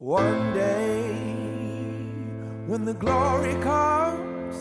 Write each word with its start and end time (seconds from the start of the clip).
One 0.00 0.54
day, 0.54 1.12
when 2.68 2.86
the 2.86 2.94
glory 2.94 3.54
comes, 3.64 4.56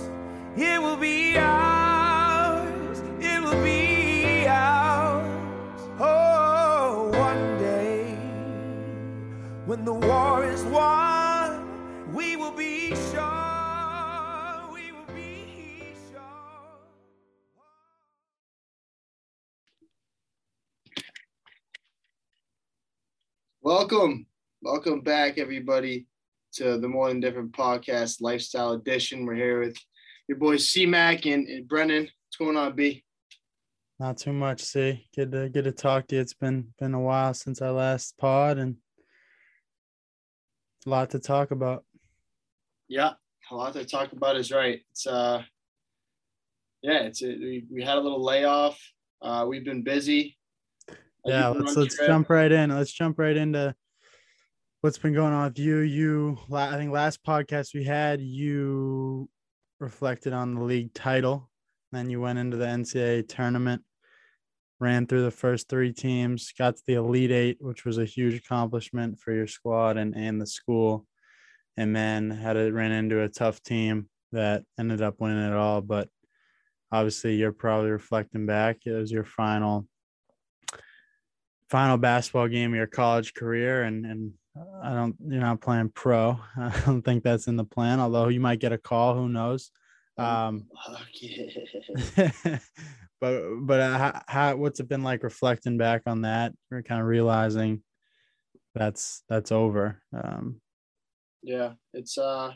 it 0.58 0.82
will 0.82 0.98
be 0.98 1.38
ours. 1.38 3.00
It 3.22 3.44
will 3.44 3.64
be 3.64 4.48
ours. 4.48 5.82
Oh, 6.00 7.12
one 7.20 7.60
day, 7.60 8.18
when 9.66 9.86
the 9.86 9.94
war 9.94 10.46
is 10.46 10.64
won, 10.66 12.14
we 12.14 12.36
will 12.38 12.52
be 12.54 12.96
sure. 13.12 14.72
We 14.74 14.92
will 14.94 15.14
be 15.16 15.96
sure. 16.12 16.80
Welcome, 23.62 24.28
welcome 24.62 25.00
back, 25.00 25.38
everybody, 25.38 26.06
to 26.52 26.78
the 26.78 26.88
More 26.88 27.08
Than 27.08 27.22
Different 27.22 27.54
Podcast 27.54 28.22
Lifestyle 28.22 28.74
Edition. 28.74 29.26
We're 29.26 29.36
here 29.36 29.62
with 29.62 29.78
your 30.28 30.38
boys 30.38 30.68
C 30.68 30.86
Mac 30.86 31.26
and, 31.26 31.48
and 31.48 31.68
Brendan. 31.68 32.04
What's 32.04 32.38
going 32.38 32.58
on, 32.58 32.76
B? 32.76 33.04
Not 34.00 34.18
too 34.18 34.34
much, 34.34 34.62
see. 34.62 35.08
Good 35.16 35.32
to 35.32 35.50
good 35.50 35.64
to 35.66 35.72
talk 35.72 36.08
to 36.08 36.16
you. 36.16 36.22
It's 36.22 36.34
been 36.34 36.74
been 36.80 36.94
a 36.94 37.00
while 37.00 37.34
since 37.34 37.62
I 37.62 37.70
last 37.70 38.18
pod 38.18 38.58
and 38.58 38.76
a 40.86 40.90
lot 40.90 41.10
to 41.12 41.20
talk 41.20 41.52
about. 41.52 41.86
Yeah, 42.88 43.14
a 43.52 43.56
lot 43.56 43.74
to 43.74 43.86
talk 43.86 44.12
about 44.12 44.38
is 44.38 44.52
right. 44.52 44.82
It's 44.92 45.08
uh, 45.08 45.44
yeah, 46.82 47.04
it's 47.04 47.22
we, 47.22 47.66
we 47.72 47.84
had 47.84 47.98
a 47.98 48.02
little 48.02 48.24
layoff. 48.24 48.80
Uh, 49.22 49.46
we've 49.48 49.66
been 49.66 49.84
busy. 49.84 50.38
Yeah, 51.26 51.52
been 51.52 51.64
let's 51.64 51.78
let's 51.78 51.96
trip. 51.96 52.08
jump 52.08 52.30
right 52.30 52.52
in. 52.52 52.70
Let's 52.70 52.92
jump 52.92 53.20
right 53.20 53.36
into 53.36 53.76
what's 54.82 54.98
been 54.98 55.14
going 55.14 55.34
on 55.34 55.46
with 55.46 55.60
you. 55.60 55.80
You 55.80 56.38
I 56.54 56.78
think 56.78 56.92
last 56.92 57.24
podcast 57.24 57.74
we 57.74 57.84
had 57.84 58.22
you 58.22 59.30
reflected 59.80 60.32
on 60.32 60.56
the 60.56 60.64
league 60.64 60.94
title. 60.94 61.50
Then 61.92 62.10
you 62.10 62.22
went 62.22 62.40
into 62.40 62.56
the 62.56 62.66
NCAA 62.66 63.28
tournament, 63.28 63.82
ran 64.80 65.06
through 65.06 65.24
the 65.24 65.32
first 65.32 65.68
three 65.68 65.92
teams, 65.92 66.54
got 66.58 66.78
to 66.78 66.84
the 66.88 66.94
Elite 66.94 67.32
Eight, 67.32 67.58
which 67.60 67.84
was 67.84 67.98
a 67.98 68.06
huge 68.06 68.36
accomplishment 68.36 69.20
for 69.20 69.34
your 69.34 69.48
squad 69.48 69.98
and, 69.98 70.16
and 70.16 70.42
the 70.42 70.48
school. 70.48 71.06
And 71.76 71.94
then 71.96 72.30
had 72.30 72.56
it 72.56 72.74
ran 72.74 72.92
into 72.92 73.22
a 73.22 73.30
tough 73.30 73.62
team 73.62 74.08
that 74.32 74.64
ended 74.80 75.02
up 75.02 75.16
winning 75.20 75.44
it 75.44 75.54
all. 75.54 75.82
But 75.82 76.08
obviously 76.92 77.36
you're 77.36 77.52
probably 77.52 77.92
reflecting 77.92 78.46
back. 78.46 78.86
It 78.86 78.92
was 78.92 79.12
your 79.12 79.26
final 79.26 79.88
final 81.70 81.98
basketball 81.98 82.48
game 82.48 82.72
of 82.72 82.78
your 82.78 82.88
college 82.88 83.34
career 83.36 83.84
and 83.84 84.04
and 84.04 84.34
I 84.56 84.94
don't 84.94 85.16
you're 85.26 85.42
not 85.42 85.62
playing 85.62 85.90
pro. 85.90 86.40
I 86.58 86.82
don't 86.86 87.02
think 87.02 87.24
that's 87.24 87.48
in 87.48 87.56
the 87.56 87.64
plan, 87.64 88.00
although 88.00 88.28
you 88.28 88.40
might 88.40 88.60
get 88.60 88.74
a 88.74 88.78
call, 88.78 89.16
who 89.16 89.30
knows. 89.30 89.72
Um 90.18 90.68
Fuck 90.86 91.08
yeah. 91.14 92.32
but 93.22 93.42
but 93.62 93.80
uh, 93.80 93.98
how, 93.98 94.22
how 94.28 94.56
what's 94.56 94.80
it 94.80 94.90
been 94.90 95.04
like 95.04 95.24
reflecting 95.24 95.78
back 95.78 96.04
on 96.06 96.22
that 96.22 96.54
or 96.72 96.82
kind 96.82 97.02
of 97.02 97.08
realizing 97.08 97.84
that's 98.76 99.24
that's 99.30 99.52
over 99.52 100.02
um 100.14 100.60
Yeah, 101.42 101.74
it's 101.94 102.18
uh 102.18 102.54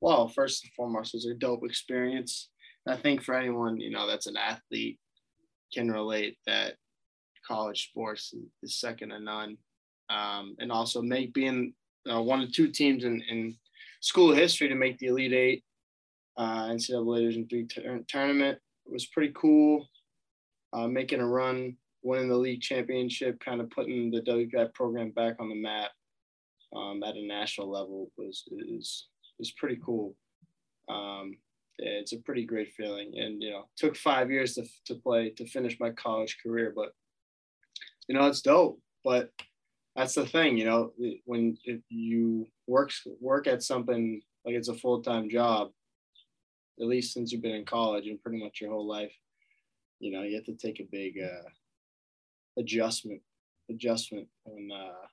well, 0.00 0.28
first 0.28 0.64
and 0.64 0.72
foremost, 0.74 1.14
it 1.14 1.18
was 1.18 1.26
a 1.26 1.34
dope 1.34 1.64
experience. 1.64 2.50
And 2.84 2.94
I 2.94 2.98
think 2.98 3.22
for 3.22 3.34
anyone, 3.34 3.80
you 3.80 3.90
know, 3.90 4.06
that's 4.06 4.26
an 4.26 4.36
athlete 4.36 4.98
can 5.72 5.90
relate 5.90 6.36
that 6.46 6.74
college 7.46 7.88
sports 7.88 8.34
is 8.62 8.78
second 8.78 9.10
to 9.10 9.20
none. 9.20 9.56
Um, 10.08 10.56
and 10.58 10.70
also 10.70 11.02
make 11.02 11.34
being 11.34 11.74
uh, 12.10 12.22
one 12.22 12.40
of 12.40 12.52
two 12.52 12.68
teams 12.68 13.04
in, 13.04 13.22
in 13.28 13.56
school 14.00 14.32
history 14.32 14.68
to 14.68 14.74
make 14.74 14.98
the 14.98 15.06
Elite 15.06 15.32
Eight 15.32 15.64
uh, 16.36 16.66
NCAA 16.66 17.20
Division 17.20 17.46
three 17.48 17.66
tur- 17.66 18.04
tournament 18.08 18.58
was 18.86 19.06
pretty 19.06 19.32
cool. 19.34 19.88
Uh, 20.72 20.86
making 20.86 21.20
a 21.20 21.26
run, 21.26 21.76
winning 22.02 22.28
the 22.28 22.36
league 22.36 22.60
championship, 22.60 23.40
kind 23.40 23.60
of 23.60 23.70
putting 23.70 24.10
the 24.10 24.20
WPI 24.22 24.74
program 24.74 25.10
back 25.10 25.36
on 25.40 25.48
the 25.48 25.60
map 25.60 25.90
um, 26.74 27.02
at 27.02 27.16
a 27.16 27.26
national 27.26 27.70
level 27.70 28.10
was 28.16 28.44
is 28.68 29.08
is 29.38 29.52
pretty 29.52 29.78
cool. 29.84 30.14
Um, 30.88 31.36
yeah, 31.78 31.90
it's 31.90 32.12
a 32.12 32.18
pretty 32.18 32.44
great 32.44 32.72
feeling, 32.74 33.12
and 33.16 33.42
you 33.42 33.50
know, 33.50 33.64
took 33.76 33.96
five 33.96 34.30
years 34.30 34.54
to 34.54 34.64
to 34.86 34.94
play 34.96 35.30
to 35.30 35.46
finish 35.46 35.78
my 35.80 35.90
college 35.90 36.38
career, 36.42 36.72
but 36.74 36.92
you 38.08 38.14
know, 38.14 38.26
it's 38.26 38.42
dope. 38.42 38.80
But 39.04 39.30
that's 39.96 40.14
the 40.14 40.26
thing, 40.26 40.58
you 40.58 40.66
know, 40.66 40.92
when 41.24 41.56
you 41.88 42.46
work 42.66 42.90
work 43.18 43.46
at 43.46 43.62
something 43.62 44.20
like 44.44 44.54
it's 44.54 44.68
a 44.68 44.74
full 44.74 45.02
time 45.02 45.30
job, 45.30 45.70
at 46.78 46.86
least 46.86 47.14
since 47.14 47.32
you've 47.32 47.42
been 47.42 47.54
in 47.54 47.64
college 47.64 48.06
and 48.06 48.22
pretty 48.22 48.42
much 48.42 48.60
your 48.60 48.70
whole 48.70 48.86
life, 48.86 49.14
you 49.98 50.12
know, 50.12 50.22
you 50.22 50.36
have 50.36 50.44
to 50.44 50.54
take 50.54 50.80
a 50.80 50.88
big 50.90 51.14
uh, 51.18 51.48
adjustment 52.58 53.22
adjustment 53.70 54.28
when 54.44 54.70
uh, 54.70 55.06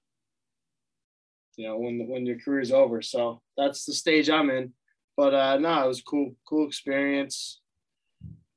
you 1.55 1.65
know 1.65 1.77
when 1.77 2.05
when 2.09 2.25
your 2.25 2.39
career's 2.39 2.73
over. 2.73 3.01
So 3.01 3.41
that's 3.55 3.85
the 3.85 3.93
stage 3.93 4.29
I'm 4.29 4.49
in. 4.49 4.73
But 5.15 5.33
uh, 5.33 5.57
no, 5.59 5.85
it 5.85 5.87
was 5.87 6.01
cool, 6.01 6.35
cool 6.47 6.67
experience. 6.67 7.61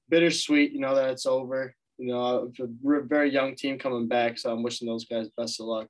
Bittersweet, 0.09 0.73
you 0.73 0.81
know 0.81 0.97
that 0.97 1.11
it's 1.11 1.27
over. 1.27 1.75
You 1.99 2.09
know, 2.09 2.53
a 2.61 3.03
very 3.03 3.33
young 3.33 3.55
team 3.55 3.79
coming 3.79 4.09
back, 4.09 4.39
so 4.39 4.53
I'm 4.53 4.63
wishing 4.63 4.89
those 4.89 5.07
guys 5.07 5.31
best 5.37 5.61
of 5.61 5.67
luck. 5.67 5.87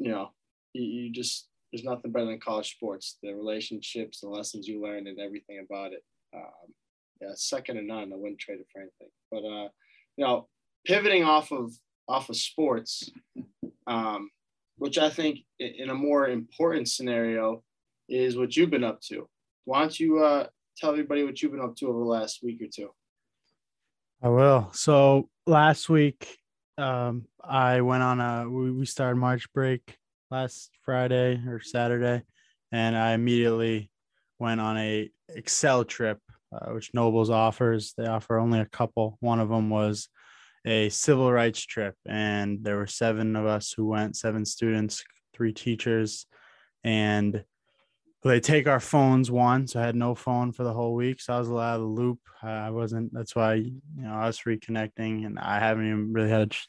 You 0.00 0.10
know, 0.10 0.30
you, 0.72 0.82
you 0.82 1.12
just 1.12 1.46
there's 1.70 1.84
nothing 1.84 2.10
better 2.10 2.26
than 2.26 2.40
college 2.40 2.72
sports. 2.72 3.18
The 3.22 3.32
relationships, 3.32 4.20
the 4.20 4.28
lessons 4.28 4.66
you 4.66 4.82
learn, 4.82 5.06
and 5.06 5.20
everything 5.20 5.64
about 5.64 5.92
it. 5.92 6.02
Um, 6.34 6.74
yeah, 7.20 7.28
second 7.34 7.76
to 7.76 7.82
none. 7.82 8.12
I 8.12 8.16
wouldn't 8.16 8.40
trade 8.40 8.60
it 8.60 8.66
for 8.72 8.80
anything. 8.80 9.08
But 9.30 9.44
uh, 9.44 9.68
you 10.16 10.24
know, 10.24 10.48
pivoting 10.84 11.24
off 11.24 11.52
of 11.52 11.72
off 12.08 12.28
of 12.28 12.36
sports, 12.36 13.10
um, 13.86 14.30
which 14.78 14.98
I 14.98 15.10
think 15.10 15.40
in 15.58 15.90
a 15.90 15.94
more 15.94 16.28
important 16.28 16.88
scenario 16.88 17.62
is 18.08 18.36
what 18.36 18.56
you've 18.56 18.70
been 18.70 18.84
up 18.84 19.00
to. 19.02 19.28
Why 19.64 19.80
don't 19.80 20.00
you 20.00 20.24
uh, 20.24 20.46
tell 20.76 20.90
everybody 20.90 21.22
what 21.22 21.40
you've 21.40 21.52
been 21.52 21.60
up 21.60 21.76
to 21.76 21.88
over 21.88 21.98
the 21.98 22.04
last 22.04 22.42
week 22.42 22.60
or 22.62 22.66
two? 22.74 22.90
I 24.22 24.28
will. 24.28 24.70
So 24.72 25.28
last 25.46 25.88
week, 25.88 26.39
um, 26.80 27.26
I 27.42 27.80
went 27.82 28.02
on 28.02 28.20
a 28.20 28.48
we, 28.48 28.70
we 28.70 28.86
started 28.86 29.16
March 29.16 29.52
break 29.52 29.96
last 30.30 30.70
Friday 30.84 31.42
or 31.46 31.60
Saturday, 31.60 32.22
and 32.72 32.96
I 32.96 33.12
immediately 33.12 33.90
went 34.38 34.60
on 34.60 34.78
a 34.78 35.10
Excel 35.28 35.84
trip, 35.84 36.18
uh, 36.52 36.70
which 36.72 36.94
Nobles 36.94 37.30
offers. 37.30 37.94
They 37.96 38.06
offer 38.06 38.38
only 38.38 38.60
a 38.60 38.66
couple. 38.66 39.18
One 39.20 39.40
of 39.40 39.48
them 39.48 39.70
was 39.70 40.08
a 40.64 40.88
civil 40.88 41.30
rights 41.30 41.60
trip, 41.60 41.94
and 42.06 42.64
there 42.64 42.76
were 42.76 42.86
seven 42.86 43.36
of 43.36 43.46
us 43.46 43.72
who 43.72 43.86
went, 43.86 44.16
seven 44.16 44.44
students, 44.44 45.04
three 45.34 45.52
teachers, 45.52 46.26
and 46.84 47.44
they 48.28 48.40
take 48.40 48.66
our 48.66 48.80
phones 48.80 49.30
one 49.30 49.66
so 49.66 49.80
i 49.80 49.86
had 49.86 49.96
no 49.96 50.14
phone 50.14 50.52
for 50.52 50.62
the 50.64 50.72
whole 50.72 50.94
week 50.94 51.20
so 51.20 51.34
i 51.34 51.38
was 51.38 51.48
a 51.48 51.54
lot 51.54 51.74
of 51.76 51.80
the 51.80 51.86
loop. 51.86 52.18
I 52.42 52.70
wasn't 52.70 53.12
that's 53.12 53.36
why 53.36 53.54
you 53.54 53.80
know 53.96 54.12
i 54.12 54.26
was 54.26 54.40
reconnecting 54.40 55.26
and 55.26 55.38
i 55.38 55.58
haven't 55.58 55.86
even 55.86 56.12
really 56.12 56.30
had 56.30 56.42
a 56.42 56.46
ch- 56.46 56.68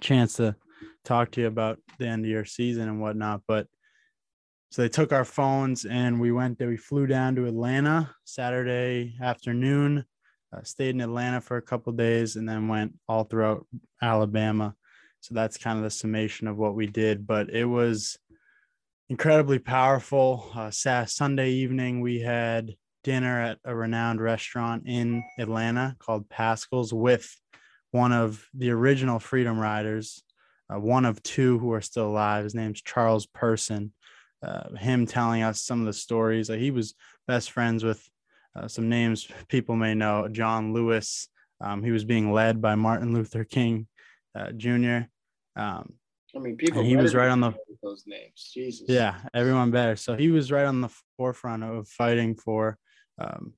chance 0.00 0.34
to 0.34 0.56
talk 1.04 1.30
to 1.32 1.40
you 1.40 1.46
about 1.46 1.78
the 1.98 2.06
end 2.06 2.24
of 2.24 2.30
your 2.30 2.44
season 2.44 2.88
and 2.88 3.00
whatnot 3.00 3.42
but 3.46 3.66
so 4.70 4.82
they 4.82 4.88
took 4.88 5.12
our 5.12 5.24
phones 5.24 5.86
and 5.86 6.20
we 6.20 6.30
went 6.30 6.60
we 6.60 6.76
flew 6.76 7.06
down 7.06 7.34
to 7.34 7.46
atlanta 7.46 8.14
saturday 8.24 9.16
afternoon 9.20 10.04
uh, 10.52 10.62
stayed 10.62 10.94
in 10.94 11.00
atlanta 11.00 11.40
for 11.40 11.56
a 11.56 11.62
couple 11.62 11.92
days 11.92 12.36
and 12.36 12.48
then 12.48 12.68
went 12.68 12.92
all 13.08 13.24
throughout 13.24 13.66
alabama. 14.00 14.74
So 15.20 15.34
that's 15.34 15.58
kind 15.58 15.78
of 15.78 15.84
the 15.84 15.90
summation 15.90 16.46
of 16.46 16.56
what 16.58 16.74
we 16.74 16.86
did 16.86 17.26
but 17.26 17.50
it 17.50 17.64
was 17.64 18.18
incredibly 19.08 19.58
powerful. 19.58 20.50
Uh, 20.54 20.70
Sunday 20.70 21.50
evening, 21.50 22.00
we 22.00 22.20
had 22.20 22.74
dinner 23.04 23.40
at 23.40 23.58
a 23.64 23.74
renowned 23.74 24.20
restaurant 24.20 24.82
in 24.86 25.24
Atlanta 25.38 25.96
called 25.98 26.28
Paschal's 26.28 26.92
with 26.92 27.34
one 27.90 28.12
of 28.12 28.46
the 28.52 28.70
original 28.70 29.18
Freedom 29.18 29.58
Riders, 29.58 30.22
uh, 30.72 30.78
one 30.78 31.06
of 31.06 31.22
two 31.22 31.58
who 31.58 31.72
are 31.72 31.80
still 31.80 32.08
alive. 32.08 32.44
His 32.44 32.54
name's 32.54 32.82
Charles 32.82 33.26
Person. 33.26 33.92
Uh, 34.40 34.76
him 34.76 35.04
telling 35.04 35.42
us 35.42 35.62
some 35.62 35.80
of 35.80 35.86
the 35.86 35.92
stories. 35.92 36.48
Like 36.48 36.60
he 36.60 36.70
was 36.70 36.94
best 37.26 37.50
friends 37.50 37.82
with 37.82 38.06
uh, 38.54 38.68
some 38.68 38.88
names 38.88 39.26
people 39.48 39.74
may 39.74 39.94
know. 39.94 40.28
John 40.28 40.72
Lewis. 40.72 41.28
Um, 41.60 41.82
he 41.82 41.90
was 41.90 42.04
being 42.04 42.32
led 42.32 42.60
by 42.60 42.76
Martin 42.76 43.12
Luther 43.12 43.42
King 43.42 43.88
uh, 44.36 44.52
Jr. 44.52 45.08
Um, 45.56 45.94
I 46.36 46.40
mean, 46.40 46.56
people. 46.56 46.80
And 46.80 46.88
he 46.88 46.96
was 46.96 47.14
right 47.14 47.28
on 47.30 47.40
the- 47.40 47.54
those 47.82 48.04
names. 48.06 48.50
Jesus. 48.52 48.88
yeah, 48.88 49.20
everyone 49.32 49.70
better. 49.70 49.96
So 49.96 50.16
he 50.16 50.30
was 50.30 50.52
right 50.52 50.66
on 50.66 50.80
the 50.80 50.90
forefront 51.16 51.64
of 51.64 51.88
fighting 51.88 52.34
for, 52.34 52.78
um, 53.18 53.54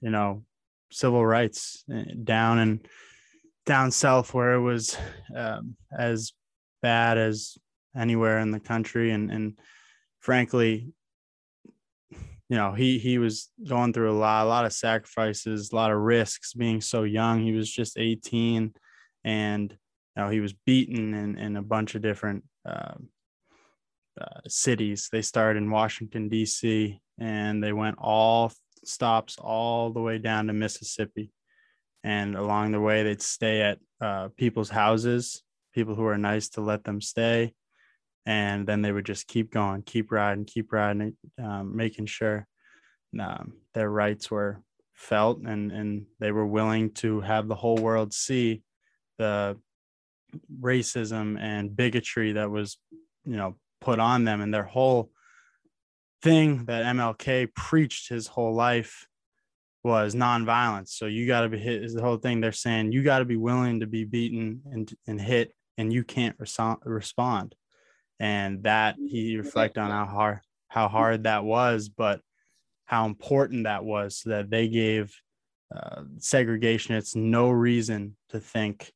you 0.00 0.10
know, 0.10 0.44
civil 0.90 1.24
rights 1.24 1.84
eh, 1.92 2.04
down 2.22 2.58
and 2.58 2.86
down 3.66 3.90
south 3.90 4.34
where 4.34 4.54
it 4.54 4.60
was 4.60 4.96
um, 5.34 5.76
as 5.96 6.32
bad 6.82 7.18
as 7.18 7.56
anywhere 7.96 8.38
in 8.40 8.50
the 8.50 8.60
country. 8.60 9.10
And 9.10 9.30
and 9.30 9.58
frankly, 10.20 10.92
you 12.48 12.56
know, 12.58 12.72
he 12.72 12.98
he 12.98 13.18
was 13.18 13.50
going 13.66 13.92
through 13.92 14.12
a 14.12 14.18
lot, 14.18 14.44
a 14.44 14.48
lot 14.48 14.64
of 14.64 14.72
sacrifices, 14.72 15.72
a 15.72 15.76
lot 15.76 15.90
of 15.90 15.98
risks 15.98 16.54
being 16.54 16.80
so 16.80 17.02
young. 17.02 17.40
He 17.40 17.52
was 17.52 17.70
just 17.70 17.98
18 17.98 18.74
and 19.24 19.76
know, 20.16 20.28
he 20.28 20.40
was 20.40 20.52
beaten 20.52 21.14
in, 21.14 21.38
in 21.38 21.56
a 21.56 21.62
bunch 21.62 21.94
of 21.94 22.02
different 22.02 22.44
uh, 22.66 22.94
uh, 24.20 24.40
cities. 24.46 25.08
They 25.10 25.22
started 25.22 25.62
in 25.62 25.70
Washington, 25.70 26.28
D.C., 26.28 27.00
and 27.18 27.62
they 27.62 27.72
went 27.72 27.96
all 27.98 28.52
stops 28.84 29.36
all 29.38 29.90
the 29.90 30.00
way 30.00 30.18
down 30.18 30.48
to 30.48 30.52
Mississippi. 30.52 31.30
And 32.04 32.36
along 32.36 32.72
the 32.72 32.80
way, 32.80 33.02
they'd 33.02 33.22
stay 33.22 33.62
at 33.62 33.78
uh, 34.00 34.28
people's 34.36 34.70
houses, 34.70 35.42
people 35.72 35.94
who 35.94 36.02
were 36.02 36.18
nice 36.18 36.48
to 36.50 36.60
let 36.60 36.84
them 36.84 37.00
stay. 37.00 37.54
And 38.26 38.66
then 38.66 38.82
they 38.82 38.92
would 38.92 39.06
just 39.06 39.26
keep 39.26 39.52
going, 39.52 39.82
keep 39.82 40.10
riding, 40.10 40.44
keep 40.44 40.72
riding, 40.72 41.16
um, 41.42 41.76
making 41.76 42.06
sure 42.06 42.46
um, 43.18 43.54
their 43.74 43.90
rights 43.90 44.30
were 44.30 44.62
felt 44.94 45.40
and, 45.42 45.72
and 45.72 46.06
they 46.20 46.30
were 46.30 46.46
willing 46.46 46.92
to 46.92 47.20
have 47.20 47.48
the 47.48 47.54
whole 47.54 47.76
world 47.76 48.12
see 48.12 48.62
the 49.18 49.56
racism 50.60 51.38
and 51.38 51.74
bigotry 51.74 52.32
that 52.32 52.50
was, 52.50 52.78
you 53.24 53.36
know, 53.36 53.56
put 53.80 53.98
on 53.98 54.24
them 54.24 54.40
and 54.40 54.52
their 54.52 54.64
whole 54.64 55.10
thing 56.22 56.64
that 56.66 56.84
MLK 56.84 57.52
preached 57.54 58.08
his 58.08 58.26
whole 58.26 58.54
life 58.54 59.06
was 59.84 60.14
nonviolence. 60.14 60.90
So 60.90 61.06
you 61.06 61.26
got 61.26 61.40
to 61.40 61.48
be 61.48 61.58
hit 61.58 61.82
is 61.82 61.94
the 61.94 62.02
whole 62.02 62.16
thing. 62.16 62.40
They're 62.40 62.52
saying 62.52 62.92
you 62.92 63.02
got 63.02 63.18
to 63.18 63.24
be 63.24 63.36
willing 63.36 63.80
to 63.80 63.86
be 63.86 64.04
beaten 64.04 64.62
and, 64.70 64.92
and 65.06 65.20
hit 65.20 65.52
and 65.76 65.92
you 65.92 66.04
can't 66.04 66.38
reso- 66.38 66.78
respond. 66.84 67.54
And 68.20 68.62
that 68.62 68.96
he 69.04 69.36
reflect 69.36 69.78
on 69.78 69.90
how 69.90 70.06
hard, 70.06 70.40
how 70.68 70.88
hard 70.88 71.24
that 71.24 71.44
was, 71.44 71.88
but 71.88 72.20
how 72.84 73.06
important 73.06 73.64
that 73.64 73.84
was 73.84 74.18
so 74.18 74.30
that 74.30 74.50
they 74.50 74.68
gave 74.68 75.12
uh, 75.74 76.02
segregationists 76.18 77.16
no 77.16 77.50
reason 77.50 78.16
to 78.28 78.38
think 78.38 78.92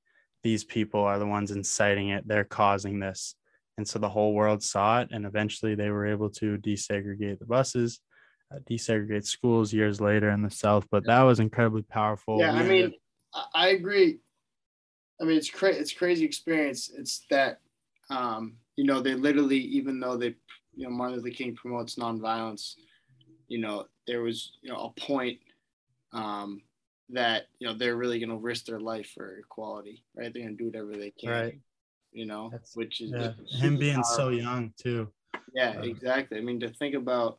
these 0.47 0.63
people 0.63 1.01
are 1.01 1.19
the 1.19 1.27
ones 1.27 1.51
inciting 1.51 2.11
it. 2.11 2.23
They're 2.25 2.45
causing 2.45 3.01
this. 3.01 3.35
And 3.79 3.89
so 3.89 3.99
the 3.99 4.09
whole 4.09 4.33
world 4.33 4.63
saw 4.63 5.01
it. 5.01 5.09
And 5.11 5.27
eventually 5.27 5.75
they 5.75 5.91
were 5.91 6.07
able 6.07 6.31
to 6.39 6.57
desegregate 6.59 7.41
the 7.41 7.47
buses, 7.47 7.99
uh, 8.55 8.61
desegregate 8.71 9.27
schools 9.27 9.73
years 9.73 10.01
later 10.01 10.31
in 10.31 10.43
the 10.43 10.51
South. 10.51 10.87
But 10.89 11.05
that 11.07 11.23
was 11.23 11.41
incredibly 11.41 11.83
powerful. 11.83 12.39
Yeah. 12.39 12.53
I 12.53 12.63
mean, 12.63 12.93
I 13.57 13.71
agree. 13.71 14.21
I 15.21 15.25
mean, 15.25 15.37
it's 15.37 15.51
crazy. 15.51 15.81
It's 15.81 15.93
crazy 15.93 16.25
experience. 16.25 16.93
It's 16.97 17.27
that, 17.29 17.59
um, 18.09 18.55
you 18.77 18.85
know, 18.85 19.01
they 19.01 19.15
literally, 19.15 19.59
even 19.59 19.99
though 19.99 20.17
they, 20.17 20.37
you 20.77 20.85
know, 20.85 20.91
Martin 20.91 21.17
Luther 21.17 21.35
King 21.35 21.57
promotes 21.57 21.97
nonviolence, 21.97 22.75
you 23.49 23.59
know, 23.59 23.87
there 24.07 24.23
was, 24.23 24.53
you 24.63 24.71
know, 24.71 24.79
a 24.79 25.01
point 25.01 25.41
um, 26.13 26.63
that 27.11 27.45
you 27.59 27.67
know 27.67 27.75
they're 27.75 27.97
really 27.97 28.19
going 28.19 28.31
to 28.31 28.37
risk 28.37 28.67
their 28.67 28.81
life 28.81 29.13
for 29.15 29.39
equality, 29.39 30.05
right? 30.17 30.33
They're 30.33 30.43
going 30.43 30.57
to 30.57 30.63
do 30.63 30.67
whatever 30.67 30.97
they 30.97 31.11
can, 31.11 31.31
right? 31.31 31.61
You 32.13 32.27
know, 32.27 32.49
That's, 32.51 32.75
which 32.77 33.01
is 33.01 33.13
yeah. 33.13 33.33
him 33.49 33.77
being 33.77 33.95
powerful. 33.95 34.17
so 34.17 34.29
young 34.31 34.73
too. 34.81 35.09
Yeah, 35.55 35.71
um, 35.71 35.85
exactly. 35.85 36.39
I 36.39 36.41
mean, 36.41 36.61
to 36.61 36.69
think 36.69 36.95
about, 36.95 37.39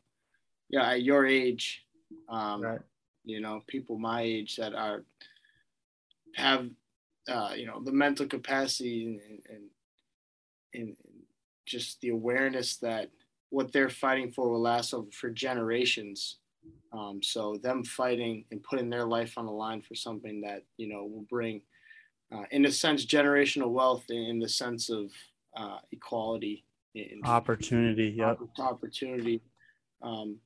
yeah, 0.70 0.92
at 0.92 1.04
your 1.04 1.26
age, 1.26 1.86
um, 2.30 2.62
right. 2.62 2.80
you 3.26 3.42
know, 3.42 3.62
people 3.68 3.98
my 3.98 4.22
age 4.22 4.56
that 4.58 4.74
are 4.74 5.04
have, 6.36 6.68
uh, 7.28 7.52
you 7.56 7.66
know, 7.66 7.82
the 7.84 7.92
mental 7.92 8.28
capacity 8.28 9.06
and, 9.06 9.42
and, 9.50 9.64
and 10.74 10.96
just 11.66 12.00
the 12.02 12.10
awareness 12.10 12.78
that 12.78 13.10
what 13.50 13.72
they're 13.72 13.90
fighting 13.90 14.32
for 14.32 14.50
will 14.50 14.62
last 14.62 14.94
over 14.94 15.10
for 15.12 15.30
generations 15.30 16.38
um, 16.94 17.22
so 17.22 17.58
them 17.62 17.84
fighting 17.84 18.46
and 18.52 18.64
putting 18.64 18.90
their 18.90 19.06
life 19.06 19.38
on 19.38 19.46
the 19.46 19.52
line 19.52 19.82
for 19.82 19.96
something 19.96 20.42
that 20.42 20.64
you 20.78 20.88
know 20.88 21.04
will 21.06 21.26
bring, 21.30 21.62
uh, 22.32 22.44
in 22.52 22.66
a 22.66 22.72
sense, 22.72 23.06
generational 23.06 23.70
wealth 23.70 24.06
in, 24.10 24.40
the 24.40 24.50
sense 24.50 24.90
of 24.90 25.12
uh, 25.56 25.80
equality, 25.92 26.64
and 26.96 27.26
opportunity, 27.26 28.16
yep. 28.18 28.40
opportunity, 28.60 29.42
um, 30.02 30.38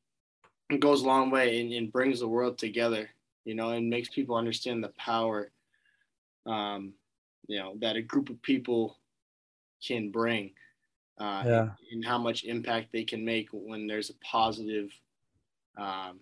it 0.69 0.79
goes 0.79 1.03
a 1.03 1.07
long 1.07 1.29
way 1.29 1.61
and, 1.61 1.71
and, 1.73 1.91
brings 1.91 2.19
the 2.19 2.27
world 2.27 2.57
together. 2.57 3.09
You 3.43 3.55
know, 3.55 3.69
and 3.69 3.89
makes 3.89 4.09
people 4.09 4.35
understand 4.35 4.83
the 4.83 4.93
power, 4.99 5.49
um, 6.45 6.93
you 7.47 7.57
know, 7.57 7.73
that 7.81 7.95
a 7.95 8.01
group 8.01 8.29
of 8.29 8.39
people 8.43 8.97
can 9.85 10.11
bring. 10.11 10.51
Uh, 11.19 11.43
yeah. 11.45 11.61
and, 11.61 11.71
and, 11.91 12.05
how 12.05 12.17
much 12.17 12.45
impact 12.45 12.91
they 12.91 13.03
can 13.03 13.23
make 13.25 13.47
when 13.51 13.85
there's 13.85 14.09
a 14.09 14.15
positive 14.23 14.91
um, 15.77 16.19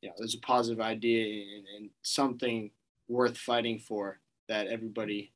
you 0.00 0.08
know, 0.08 0.14
there's 0.18 0.34
a 0.34 0.40
positive 0.40 0.80
idea 0.80 1.44
and, 1.56 1.66
and 1.76 1.90
something 2.02 2.70
worth 3.08 3.36
fighting 3.36 3.78
for 3.78 4.18
that 4.48 4.66
everybody, 4.68 5.32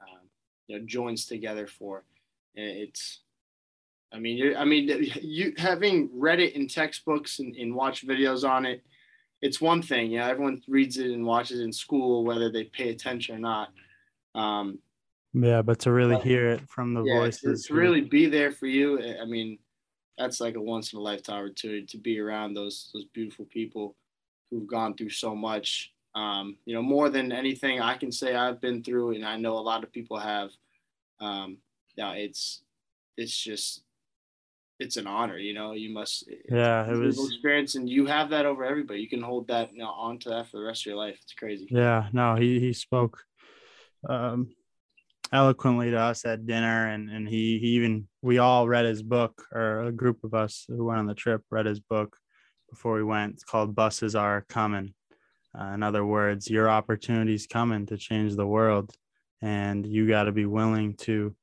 um, 0.00 0.28
you 0.66 0.78
know, 0.78 0.84
joins 0.86 1.26
together 1.26 1.66
for. 1.66 2.04
And 2.56 2.66
it's, 2.66 3.20
I 4.12 4.18
mean, 4.18 4.36
you 4.38 4.56
I 4.56 4.64
mean, 4.64 4.88
you 5.20 5.52
having 5.58 6.10
read 6.12 6.40
it 6.40 6.54
in 6.54 6.66
textbooks 6.66 7.38
and, 7.40 7.54
and 7.56 7.74
watched 7.74 8.06
videos 8.06 8.48
on 8.48 8.66
it, 8.66 8.82
it's 9.42 9.60
one 9.60 9.82
thing. 9.82 10.10
Yeah, 10.10 10.26
everyone 10.28 10.62
reads 10.66 10.96
it 10.98 11.10
and 11.10 11.24
watches 11.24 11.60
it 11.60 11.64
in 11.64 11.72
school, 11.72 12.24
whether 12.24 12.50
they 12.50 12.64
pay 12.64 12.88
attention 12.90 13.36
or 13.36 13.38
not. 13.38 13.68
Um, 14.34 14.78
yeah, 15.34 15.62
but 15.62 15.78
to 15.80 15.92
really 15.92 16.18
hear 16.20 16.48
it 16.48 16.68
from 16.68 16.94
the 16.94 17.04
yeah, 17.04 17.18
voices, 17.18 17.66
to 17.66 17.74
really 17.74 18.00
be 18.00 18.26
there 18.26 18.50
for 18.50 18.66
you. 18.66 18.98
I 19.20 19.24
mean, 19.24 19.58
that's 20.18 20.40
like 20.40 20.56
a 20.56 20.60
once 20.60 20.92
in 20.92 20.98
a 20.98 21.02
lifetime 21.02 21.44
opportunity 21.44 21.86
to 21.86 21.96
be 21.96 22.18
around 22.18 22.54
those 22.54 22.90
those 22.92 23.04
beautiful 23.14 23.46
people 23.46 23.94
who've 24.50 24.66
gone 24.66 24.94
through 24.94 25.10
so 25.10 25.34
much. 25.34 25.92
Um, 26.14 26.56
you 26.64 26.74
know, 26.74 26.82
more 26.82 27.10
than 27.10 27.30
anything 27.30 27.80
I 27.80 27.96
can 27.96 28.10
say 28.10 28.34
I've 28.34 28.60
been 28.60 28.82
through, 28.82 29.14
and 29.14 29.24
I 29.24 29.36
know 29.36 29.56
a 29.56 29.60
lot 29.60 29.84
of 29.84 29.92
people 29.92 30.18
have. 30.18 30.50
Um, 31.20 31.58
yeah, 31.96 32.12
it's 32.12 32.62
it's 33.16 33.36
just 33.36 33.82
it's 34.80 34.96
an 34.96 35.06
honor. 35.06 35.38
You 35.38 35.54
know, 35.54 35.72
you 35.72 35.90
must. 35.90 36.28
Yeah, 36.50 36.90
it 36.90 36.96
was 36.96 37.24
experience, 37.24 37.76
and 37.76 37.88
you 37.88 38.06
have 38.06 38.30
that 38.30 38.46
over 38.46 38.64
everybody. 38.64 39.00
You 39.00 39.08
can 39.08 39.22
hold 39.22 39.48
that 39.48 39.72
you 39.72 39.78
know 39.78 39.90
onto 39.90 40.30
that 40.30 40.48
for 40.48 40.58
the 40.58 40.64
rest 40.64 40.82
of 40.82 40.86
your 40.86 40.96
life. 40.96 41.18
It's 41.22 41.34
crazy. 41.34 41.68
Yeah, 41.70 42.08
no, 42.12 42.34
he 42.34 42.58
he 42.58 42.72
spoke. 42.72 43.24
Um, 44.08 44.54
eloquently 45.32 45.90
to 45.90 45.98
us 45.98 46.24
at 46.24 46.46
dinner 46.46 46.88
and 46.88 47.10
and 47.10 47.28
he, 47.28 47.58
he 47.58 47.68
even 47.68 48.08
we 48.22 48.38
all 48.38 48.66
read 48.66 48.86
his 48.86 49.02
book 49.02 49.42
or 49.52 49.82
a 49.82 49.92
group 49.92 50.24
of 50.24 50.34
us 50.34 50.64
who 50.68 50.84
went 50.84 50.98
on 50.98 51.06
the 51.06 51.14
trip 51.14 51.42
read 51.50 51.66
his 51.66 51.80
book 51.80 52.16
before 52.70 52.94
we 52.94 53.04
went. 53.04 53.34
It's 53.34 53.44
called 53.44 53.74
buses 53.74 54.14
are 54.14 54.44
coming. 54.48 54.94
Uh, 55.58 55.72
in 55.72 55.82
other 55.82 56.04
words 56.04 56.48
your 56.48 56.68
opportunities 56.68 57.46
coming 57.46 57.86
to 57.86 57.96
change 57.96 58.36
the 58.36 58.46
world 58.46 58.94
and 59.42 59.86
you 59.86 60.08
got 60.08 60.24
to 60.24 60.32
be 60.32 60.46
willing 60.46 60.94
to 60.94 61.34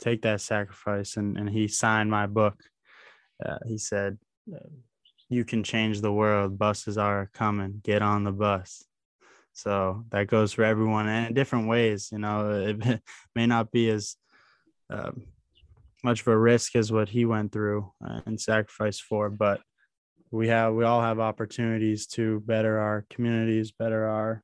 take 0.00 0.22
that 0.22 0.40
sacrifice. 0.40 1.16
And 1.16 1.36
and 1.36 1.48
he 1.48 1.68
signed 1.68 2.10
my 2.10 2.26
book. 2.26 2.60
Uh, 3.44 3.58
he 3.66 3.78
said 3.78 4.18
you 5.28 5.44
can 5.44 5.64
change 5.64 6.00
the 6.00 6.12
world. 6.12 6.58
Buses 6.58 6.98
are 6.98 7.30
coming. 7.32 7.80
Get 7.82 8.02
on 8.02 8.24
the 8.24 8.32
bus 8.32 8.84
so 9.54 10.04
that 10.10 10.26
goes 10.26 10.52
for 10.52 10.64
everyone 10.64 11.08
and 11.08 11.28
in 11.28 11.34
different 11.34 11.68
ways. 11.68 12.10
You 12.12 12.18
know, 12.18 12.50
it 12.50 13.00
may 13.36 13.46
not 13.46 13.70
be 13.70 13.88
as 13.88 14.16
uh, 14.90 15.12
much 16.02 16.20
of 16.20 16.26
a 16.26 16.36
risk 16.36 16.76
as 16.76 16.92
what 16.92 17.08
he 17.08 17.24
went 17.24 17.52
through 17.52 17.90
and 18.00 18.38
sacrificed 18.38 19.02
for, 19.02 19.30
but 19.30 19.60
we 20.32 20.48
have 20.48 20.74
we 20.74 20.84
all 20.84 21.00
have 21.00 21.20
opportunities 21.20 22.06
to 22.08 22.40
better 22.40 22.78
our 22.78 23.06
communities, 23.08 23.70
better 23.70 24.06
our 24.06 24.42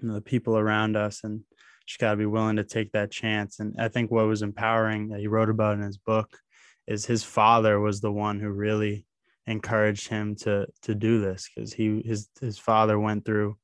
you 0.00 0.08
know, 0.08 0.14
the 0.14 0.22
people 0.22 0.56
around 0.56 0.96
us, 0.96 1.22
and 1.24 1.42
just 1.86 2.00
got 2.00 2.12
to 2.12 2.16
be 2.16 2.26
willing 2.26 2.56
to 2.56 2.64
take 2.64 2.90
that 2.92 3.10
chance. 3.10 3.60
And 3.60 3.74
I 3.78 3.88
think 3.88 4.10
what 4.10 4.26
was 4.26 4.40
empowering 4.40 5.08
that 5.08 5.20
he 5.20 5.26
wrote 5.26 5.50
about 5.50 5.74
in 5.74 5.82
his 5.82 5.98
book 5.98 6.38
is 6.86 7.04
his 7.04 7.22
father 7.22 7.78
was 7.78 8.00
the 8.00 8.10
one 8.10 8.40
who 8.40 8.50
really 8.50 9.06
encouraged 9.46 10.08
him 10.08 10.36
to 10.36 10.66
to 10.82 10.94
do 10.94 11.20
this 11.20 11.50
because 11.54 11.74
he 11.74 12.00
his 12.06 12.30
his 12.40 12.58
father 12.58 12.98
went 12.98 13.26
through 13.26 13.56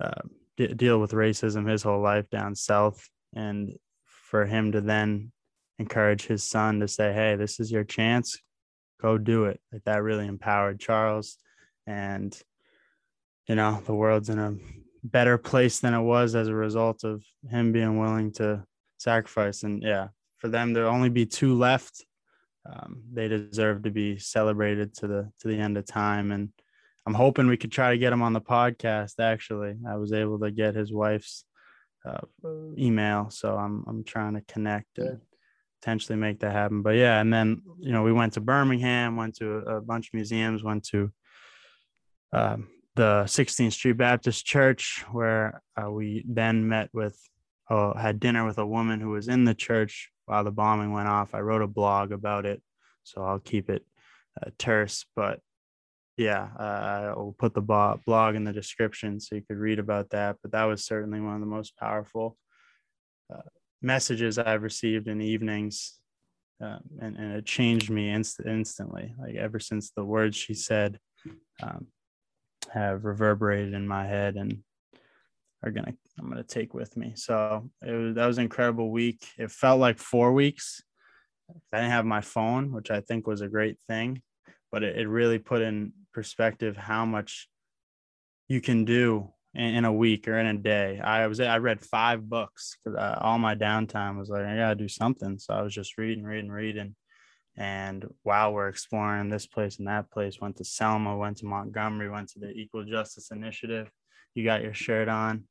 uh, 0.00 0.22
d- 0.56 0.74
deal 0.74 0.98
with 0.98 1.12
racism 1.12 1.68
his 1.68 1.82
whole 1.82 2.00
life 2.00 2.28
down 2.30 2.54
south, 2.54 3.08
and 3.34 3.76
for 4.06 4.44
him 4.46 4.72
to 4.72 4.80
then 4.80 5.32
encourage 5.78 6.26
his 6.26 6.44
son 6.44 6.80
to 6.80 6.88
say, 6.88 7.12
"Hey, 7.12 7.36
this 7.36 7.60
is 7.60 7.70
your 7.70 7.84
chance, 7.84 8.40
go 9.00 9.18
do 9.18 9.44
it." 9.44 9.60
Like 9.72 9.84
that 9.84 10.02
really 10.02 10.26
empowered 10.26 10.80
Charles, 10.80 11.36
and 11.86 12.36
you 13.46 13.54
know 13.54 13.82
the 13.86 13.94
world's 13.94 14.28
in 14.28 14.38
a 14.38 14.56
better 15.02 15.38
place 15.38 15.80
than 15.80 15.94
it 15.94 16.02
was 16.02 16.34
as 16.34 16.48
a 16.48 16.54
result 16.54 17.04
of 17.04 17.24
him 17.48 17.72
being 17.72 17.98
willing 17.98 18.32
to 18.32 18.64
sacrifice. 18.98 19.62
And 19.62 19.82
yeah, 19.82 20.08
for 20.38 20.48
them 20.48 20.74
to 20.74 20.86
only 20.86 21.08
be 21.08 21.26
two 21.26 21.54
left, 21.54 22.04
um, 22.66 23.02
they 23.12 23.28
deserve 23.28 23.82
to 23.82 23.90
be 23.90 24.18
celebrated 24.18 24.94
to 24.96 25.06
the 25.06 25.32
to 25.40 25.48
the 25.48 25.58
end 25.58 25.76
of 25.76 25.86
time. 25.86 26.32
And 26.32 26.50
I'm 27.06 27.14
hoping 27.14 27.46
we 27.46 27.56
could 27.56 27.72
try 27.72 27.90
to 27.90 27.98
get 27.98 28.12
him 28.12 28.22
on 28.22 28.32
the 28.32 28.40
podcast. 28.40 29.14
Actually, 29.18 29.76
I 29.88 29.96
was 29.96 30.12
able 30.12 30.38
to 30.40 30.50
get 30.50 30.74
his 30.74 30.92
wife's 30.92 31.44
uh, 32.06 32.20
email, 32.76 33.30
so 33.30 33.56
I'm 33.56 33.84
I'm 33.86 34.04
trying 34.04 34.34
to 34.34 34.42
connect 34.42 34.98
and 34.98 35.20
potentially 35.80 36.18
make 36.18 36.40
that 36.40 36.52
happen. 36.52 36.82
But 36.82 36.96
yeah, 36.96 37.20
and 37.20 37.32
then 37.32 37.62
you 37.78 37.92
know 37.92 38.02
we 38.02 38.12
went 38.12 38.34
to 38.34 38.40
Birmingham, 38.40 39.16
went 39.16 39.36
to 39.36 39.58
a, 39.58 39.80
bunch 39.80 40.08
of 40.08 40.14
museums, 40.14 40.62
went 40.62 40.84
to 40.88 41.10
um, 42.32 42.68
the 42.94 43.24
16th 43.26 43.72
Street 43.72 43.96
Baptist 43.96 44.44
Church, 44.44 45.04
where 45.12 45.62
uh, 45.80 45.90
we 45.90 46.24
then 46.28 46.68
met 46.68 46.90
with, 46.92 47.18
uh, 47.70 47.96
had 47.96 48.20
dinner 48.20 48.44
with 48.44 48.58
a 48.58 48.66
woman 48.66 49.00
who 49.00 49.10
was 49.10 49.28
in 49.28 49.44
the 49.44 49.54
church 49.54 50.10
while 50.26 50.44
the 50.44 50.50
bombing 50.50 50.92
went 50.92 51.08
off. 51.08 51.34
I 51.34 51.40
wrote 51.40 51.62
a 51.62 51.68
blog 51.68 52.12
about 52.12 52.44
it, 52.44 52.60
so 53.04 53.22
I'll 53.22 53.38
keep 53.38 53.70
it 53.70 53.84
uh, 54.40 54.50
terse. 54.58 55.06
But 55.14 55.40
yeah, 56.18 56.48
uh, 56.58 57.14
I'll 57.16 57.34
put 57.38 57.54
the 57.54 57.60
blog 57.60 58.34
in 58.34 58.44
the 58.44 58.52
description 58.52 59.20
so 59.20 59.36
you 59.36 59.42
could 59.42 59.56
read 59.56 59.78
about 59.78 60.10
that. 60.10 60.36
But 60.42 60.52
that 60.52 60.64
was 60.64 60.84
certainly 60.84 61.20
one 61.20 61.34
of 61.34 61.40
the 61.40 61.46
most 61.46 61.76
powerful 61.76 62.36
uh, 63.32 63.42
messages 63.80 64.38
I've 64.38 64.62
received 64.62 65.08
in 65.08 65.20
evenings. 65.20 65.94
Um, 66.60 66.80
and, 67.00 67.16
and 67.16 67.32
it 67.34 67.46
changed 67.46 67.88
me 67.88 68.10
inst- 68.10 68.40
instantly. 68.44 69.14
Like 69.18 69.36
ever 69.36 69.60
since 69.60 69.90
the 69.90 70.04
words 70.04 70.36
she 70.36 70.54
said, 70.54 70.98
um, 71.62 71.86
have 72.72 73.04
reverberated 73.04 73.74
in 73.74 73.86
my 73.86 74.06
head 74.06 74.34
and 74.36 74.58
are 75.62 75.70
gonna 75.70 75.94
I'm 76.18 76.28
gonna 76.28 76.42
take 76.42 76.74
with 76.74 76.96
me. 76.96 77.12
So 77.16 77.70
it 77.82 77.92
was 77.92 78.14
that 78.16 78.26
was 78.26 78.38
incredible 78.38 78.90
week. 78.90 79.26
It 79.38 79.50
felt 79.50 79.80
like 79.80 79.98
four 79.98 80.32
weeks. 80.32 80.82
I 81.72 81.78
didn't 81.78 81.92
have 81.92 82.04
my 82.04 82.20
phone, 82.20 82.72
which 82.72 82.90
I 82.90 83.00
think 83.00 83.26
was 83.26 83.40
a 83.40 83.48
great 83.48 83.78
thing, 83.88 84.22
but 84.70 84.82
it 84.82 85.08
really 85.08 85.38
put 85.38 85.62
in 85.62 85.92
perspective 86.18 86.76
how 86.76 87.04
much 87.06 87.48
you 88.48 88.60
can 88.60 88.84
do 88.84 89.28
in, 89.54 89.76
in, 89.76 89.84
a 89.84 89.92
week 89.92 90.26
or 90.26 90.36
in 90.36 90.46
a 90.46 90.58
day. 90.58 90.98
I 90.98 91.28
was 91.28 91.38
I 91.38 91.58
read 91.58 91.80
five 91.80 92.28
books 92.28 92.76
because 92.76 92.98
uh, 92.98 93.18
all 93.20 93.38
my 93.38 93.54
downtime 93.54 94.18
was 94.18 94.28
like 94.28 94.44
I 94.44 94.56
gotta 94.56 94.74
do 94.74 94.88
something. 94.88 95.38
So 95.38 95.54
I 95.54 95.62
was 95.62 95.72
just 95.72 95.96
reading, 95.96 96.24
reading, 96.24 96.50
reading, 96.50 96.96
and 97.56 98.04
while 98.24 98.52
we're 98.52 98.66
exploring 98.66 99.28
this 99.28 99.46
place 99.46 99.78
and 99.78 99.86
that 99.86 100.10
place, 100.10 100.40
went 100.40 100.56
to 100.56 100.64
Selma, 100.64 101.16
went 101.16 101.36
to 101.36 101.46
Montgomery, 101.46 102.10
went 102.10 102.30
to 102.30 102.40
the 102.40 102.50
Equal 102.50 102.84
Justice 102.84 103.30
Initiative. 103.30 103.88
You 104.34 104.42
got 104.44 104.62
your 104.62 104.74
shirt 104.74 105.08
on. 105.08 105.44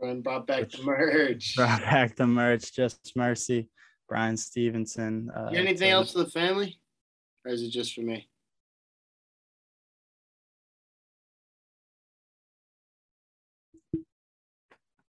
And 0.00 0.22
brought 0.22 0.46
back 0.46 0.70
the 0.70 0.82
merch. 0.84 1.54
Brought 1.56 1.80
back 1.80 2.14
the 2.14 2.26
merch, 2.26 2.72
just 2.72 3.16
mercy. 3.16 3.68
Bryan 4.08 4.36
Stevenson. 4.36 5.30
Uh, 5.34 5.50
anything 5.54 5.90
else 5.90 6.12
for 6.12 6.20
the 6.20 6.30
family? 6.30 6.78
Or 7.44 7.50
is 7.50 7.62
it 7.62 7.70
just 7.70 7.94
for 7.94 8.02
me? 8.02 8.28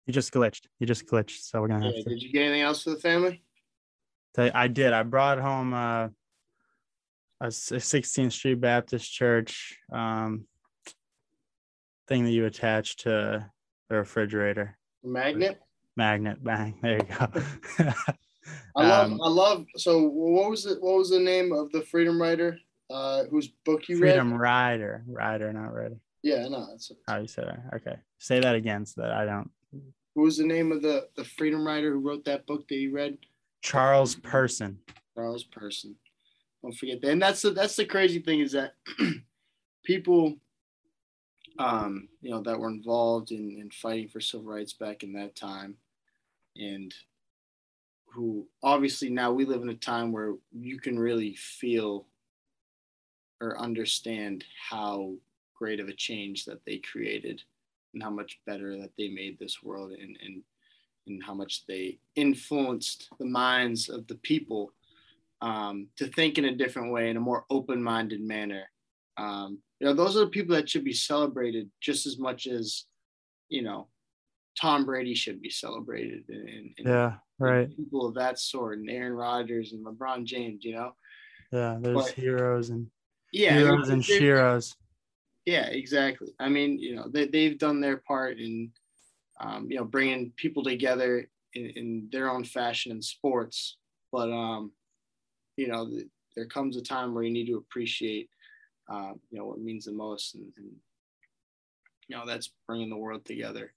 You 0.09 0.15
just 0.15 0.33
glitched. 0.33 0.62
You 0.81 0.87
just 0.87 1.07
glitched. 1.07 1.43
So 1.43 1.61
we're 1.61 1.69
gonna 1.69 1.85
have 1.85 1.95
yeah, 1.95 2.03
to. 2.03 2.09
Did 2.09 2.23
you 2.23 2.33
get 2.33 2.45
anything 2.45 2.62
else 2.62 2.83
for 2.83 2.91
the 2.91 2.97
family? 2.97 3.43
I 4.38 4.69
did. 4.69 4.95
I 4.95 5.03
brought 5.03 5.38
home 5.38 5.75
uh, 5.75 6.09
a 7.41 7.47
16th 7.49 8.33
Street 8.33 8.61
Baptist 8.61 9.12
Church 9.12 9.77
um, 9.93 10.47
thing 12.07 12.25
that 12.25 12.31
you 12.31 12.47
attach 12.47 12.97
to 12.99 13.50
the 13.91 13.97
refrigerator. 13.97 14.79
Magnet. 15.05 15.61
Magnet. 15.97 16.43
Bang. 16.43 16.79
There 16.83 16.97
you 16.97 17.03
go. 17.03 17.95
I 18.77 18.88
love. 18.88 19.11
Um, 19.12 19.21
I 19.23 19.29
love. 19.29 19.67
So, 19.77 20.09
what 20.09 20.49
was 20.49 20.65
it? 20.65 20.81
What 20.81 20.97
was 20.97 21.11
the 21.11 21.19
name 21.19 21.53
of 21.53 21.71
the 21.73 21.83
Freedom 21.83 22.19
Writer? 22.19 22.59
Uh, 22.88 23.25
whose 23.25 23.49
book 23.67 23.87
you 23.88 23.99
Freedom 23.99 24.00
read? 24.00 24.12
Freedom 24.12 24.41
Rider. 24.41 25.05
Rider, 25.07 25.53
not 25.53 25.75
Rider. 25.75 25.99
Yeah, 26.23 26.49
no, 26.49 26.67
that's 26.71 26.91
how 27.07 27.19
you 27.19 27.27
said 27.27 27.49
it. 27.49 27.77
Okay, 27.77 27.97
say 28.19 28.41
that 28.41 28.55
again 28.55 28.87
so 28.87 29.03
that 29.03 29.11
I 29.11 29.27
don't. 29.27 29.50
What 30.19 30.25
was 30.25 30.39
the 30.39 30.47
name 30.47 30.73
of 30.73 30.83
the 30.83 31.07
the 31.15 31.23
Freedom 31.23 31.65
Rider 31.65 31.93
who 31.93 32.01
wrote 32.01 32.25
that 32.25 32.45
book 32.45 32.67
that 32.67 32.75
you 32.75 32.93
read? 32.93 33.19
Charles 33.63 34.17
Person. 34.17 34.81
Charles 35.15 35.45
Person. 35.45 35.95
Don't 36.61 36.75
forget 36.75 37.01
that. 37.01 37.13
And 37.13 37.23
that's 37.23 37.43
the 37.43 37.51
that's 37.51 37.77
the 37.77 37.85
crazy 37.85 38.19
thing 38.19 38.41
is 38.41 38.51
that 38.51 38.73
people 39.85 40.35
um, 41.61 42.09
you 42.21 42.33
know, 42.33 42.43
that 42.43 42.59
were 42.59 42.69
involved 42.69 43.31
in, 43.31 43.59
in 43.61 43.71
fighting 43.71 44.09
for 44.09 44.21
civil 44.21 44.45
rights 44.45 44.73
back 44.73 45.05
in 45.05 45.13
that 45.13 45.37
time 45.37 45.77
and 46.57 46.93
who 48.13 48.45
obviously 48.61 49.11
now 49.11 49.31
we 49.31 49.45
live 49.45 49.63
in 49.63 49.69
a 49.69 49.75
time 49.75 50.11
where 50.11 50.35
you 50.53 50.81
can 50.81 50.99
really 50.99 51.37
feel 51.37 52.09
or 53.41 53.57
understand 53.61 54.45
how 54.69 55.15
great 55.57 55.79
of 55.79 55.89
a 55.89 55.95
change 55.95 56.45
that 56.45 56.65
they 56.65 56.79
created 56.79 57.41
and 57.95 58.02
how 58.02 58.11
much 58.11 58.40
better 58.47 58.76
that 58.78 58.90
they 58.97 59.09
made 59.09 59.38
this 59.38 59.62
world 59.62 59.92
and, 59.92 60.16
and 60.25 60.42
and 61.07 61.23
how 61.25 61.35
much 61.35 61.64
they 61.66 61.99
influenced 62.16 63.09
the 63.18 63.25
minds 63.25 63.88
of 63.88 64.07
the 64.09 64.16
people 64.16 64.73
um, 65.40 65.88
to 65.97 66.07
think 66.07 66.37
in 66.37 66.45
a 66.45 66.54
different 66.54 66.92
way, 66.92 67.09
in 67.09 67.16
a 67.16 67.21
more 67.21 67.45
open-minded 67.49 68.21
manner. 68.21 68.64
Um, 69.16 69.59
you 69.80 69.87
know, 69.87 69.95
those 69.95 70.16
are 70.16 70.21
the 70.21 70.26
people 70.26 70.54
that 70.54 70.68
should 70.68 70.85
be 70.85 70.92
celebrated 70.92 71.71
just 71.80 72.07
as 72.07 72.18
much 72.18 72.47
as, 72.47 72.85
you 73.49 73.62
know, 73.62 73.88
Tom 74.61 74.85
Brady 74.85 75.14
should 75.14 75.40
be 75.40 75.50
celebrated. 75.50 76.25
And, 76.28 76.75
and 76.76 76.87
yeah, 76.87 77.14
right. 77.38 77.75
People 77.75 78.07
of 78.07 78.14
that 78.14 78.38
sort, 78.38 78.78
and 78.78 78.90
Aaron 78.90 79.14
Rodgers 79.14 79.73
and 79.73 79.87
LeBron 79.87 80.25
James. 80.25 80.64
You 80.64 80.75
know. 80.75 80.92
Yeah, 81.52 81.78
there's 81.80 81.97
but, 81.97 82.11
heroes 82.11 82.71
and 82.71 82.88
yeah, 83.33 83.54
heroes 83.54 83.88
and 83.88 84.02
sheroes. 84.02 84.75
Yeah, 85.49 85.67
exactly. 85.69 86.35
I 86.38 86.50
mean, 86.50 86.78
you 86.78 86.95
know, 86.95 87.09
they 87.09 87.26
they've 87.26 87.59
done 87.59 87.81
their 87.81 87.97
part 87.97 88.38
in 88.38 88.71
um, 89.40 89.71
you 89.71 89.78
know, 89.78 89.85
bringing 89.85 90.33
people 90.37 90.62
together 90.62 91.28
in, 91.55 91.67
in, 91.71 92.09
their 92.11 92.31
own 92.31 92.45
fashion 92.45 92.93
in 92.93 93.00
sports. 93.00 93.76
But, 94.11 94.31
um, 94.33 94.73
you 95.57 95.69
know, 95.69 95.88
th- 95.88 96.09
there 96.35 96.47
comes 96.47 96.76
a 96.76 96.83
time 96.83 97.14
where 97.14 97.23
you 97.23 97.31
need 97.31 97.47
to 97.47 97.57
appreciate, 97.57 98.28
uh, 98.90 99.12
you 99.31 99.38
know, 99.38 99.47
what 99.47 99.61
means 99.61 99.85
the 99.85 99.93
most. 99.93 100.35
And, 100.35 100.52
and, 100.57 100.73
you 102.09 102.17
know, 102.17 102.26
that's 102.26 102.52
bringing 102.67 102.90
the 102.90 102.97
world 102.97 103.25
together. 103.25 103.73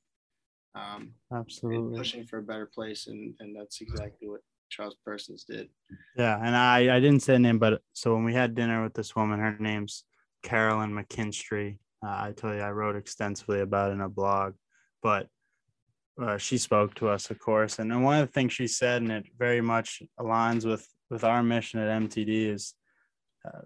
Um, 0.73 1.11
Absolutely. 1.33 1.97
pushing 1.97 2.25
for 2.25 2.39
a 2.39 2.43
better 2.43 2.65
place. 2.65 3.07
And, 3.07 3.33
and 3.39 3.55
that's 3.55 3.81
exactly 3.81 4.27
what 4.27 4.41
Charles 4.69 4.95
Persons 5.05 5.43
did. 5.43 5.69
Yeah. 6.17 6.39
And 6.43 6.55
I, 6.55 6.95
I 6.95 6.99
didn't 6.99 7.19
say 7.19 7.35
a 7.35 7.39
name, 7.39 7.59
but 7.59 7.83
so 7.93 8.15
when 8.15 8.23
we 8.23 8.33
had 8.33 8.55
dinner 8.55 8.81
with 8.81 8.93
this 8.93 9.15
woman, 9.15 9.39
her 9.39 9.55
name's 9.59 10.05
Carolyn 10.41 10.91
McKinstry. 10.91 11.77
Uh, 12.03 12.09
I 12.09 12.33
tell 12.35 12.53
you 12.53 12.61
I 12.61 12.71
wrote 12.71 12.95
extensively 12.95 13.61
about 13.61 13.91
in 13.91 14.01
a 14.01 14.09
blog, 14.09 14.53
but 15.03 15.27
uh, 16.21 16.37
she 16.37 16.57
spoke 16.57 16.93
to 16.95 17.09
us, 17.09 17.31
of 17.31 17.39
course, 17.39 17.79
and, 17.79 17.91
and 17.91 18.03
one 18.03 18.19
of 18.19 18.27
the 18.27 18.31
things 18.33 18.53
she 18.53 18.67
said, 18.67 19.01
and 19.01 19.11
it 19.11 19.25
very 19.37 19.61
much 19.61 20.01
aligns 20.19 20.65
with 20.65 20.87
with 21.09 21.23
our 21.23 21.43
mission 21.43 21.79
at 21.79 22.01
MTD, 22.01 22.53
is 22.53 22.73
uh, 23.45 23.61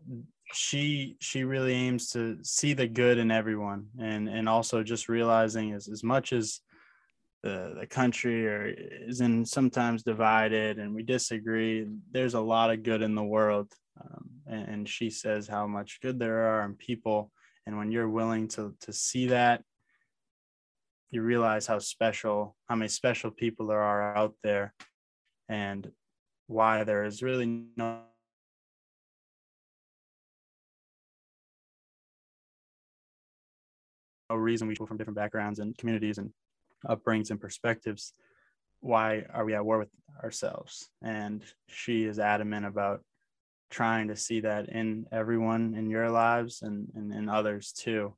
she 0.53 1.17
she 1.19 1.43
really 1.43 1.73
aims 1.73 2.09
to 2.11 2.37
see 2.43 2.73
the 2.73 2.87
good 2.87 3.17
in 3.17 3.31
everyone, 3.31 3.87
and 3.99 4.29
and 4.29 4.47
also 4.47 4.83
just 4.83 5.09
realizing 5.09 5.73
as 5.73 5.87
as 5.87 6.03
much 6.03 6.33
as 6.33 6.61
the 7.43 7.75
the 7.79 7.87
country 7.87 8.47
or 8.47 8.73
is 9.07 9.21
in 9.21 9.45
sometimes 9.45 10.03
divided 10.03 10.79
and 10.79 10.93
we 10.93 11.03
disagree, 11.03 11.87
there's 12.11 12.33
a 12.33 12.39
lot 12.39 12.71
of 12.71 12.83
good 12.83 13.01
in 13.01 13.15
the 13.15 13.23
world, 13.23 13.71
um, 13.99 14.29
and, 14.47 14.67
and 14.67 14.89
she 14.89 15.09
says 15.09 15.47
how 15.47 15.67
much 15.67 15.99
good 16.01 16.19
there 16.19 16.43
are 16.47 16.65
in 16.65 16.75
people, 16.75 17.31
and 17.65 17.77
when 17.77 17.91
you're 17.91 18.09
willing 18.09 18.47
to 18.49 18.75
to 18.81 18.93
see 18.93 19.27
that 19.27 19.63
you 21.11 21.21
realize 21.21 21.65
how 21.65 21.79
special, 21.79 22.55
how 22.67 22.75
many 22.75 22.89
special 22.89 23.31
people 23.31 23.67
there 23.67 23.81
are 23.81 24.17
out 24.17 24.33
there, 24.43 24.73
and 25.49 25.91
why 26.47 26.83
there 26.83 27.05
is 27.05 27.23
really 27.23 27.65
no 27.77 28.01
no 34.29 34.35
reason 34.35 34.67
we 34.67 34.73
people 34.73 34.87
from 34.87 34.97
different 34.97 35.17
backgrounds 35.17 35.59
and 35.59 35.77
communities 35.77 36.17
and 36.17 36.31
upbringings 36.87 37.31
and 37.31 37.39
perspectives. 37.39 38.13
Why 38.81 39.25
are 39.33 39.45
we 39.45 39.55
at 39.55 39.65
war 39.65 39.79
with 39.79 39.89
ourselves? 40.23 40.89
And 41.01 41.43
she 41.67 42.03
is 42.03 42.19
adamant 42.19 42.65
about 42.65 43.01
trying 43.69 44.07
to 44.07 44.15
see 44.15 44.41
that 44.41 44.69
in 44.69 45.05
everyone 45.11 45.75
in 45.75 45.89
your 45.89 46.09
lives 46.09 46.61
and, 46.61 46.87
and 46.95 47.13
in 47.13 47.29
others 47.29 47.71
too 47.71 48.13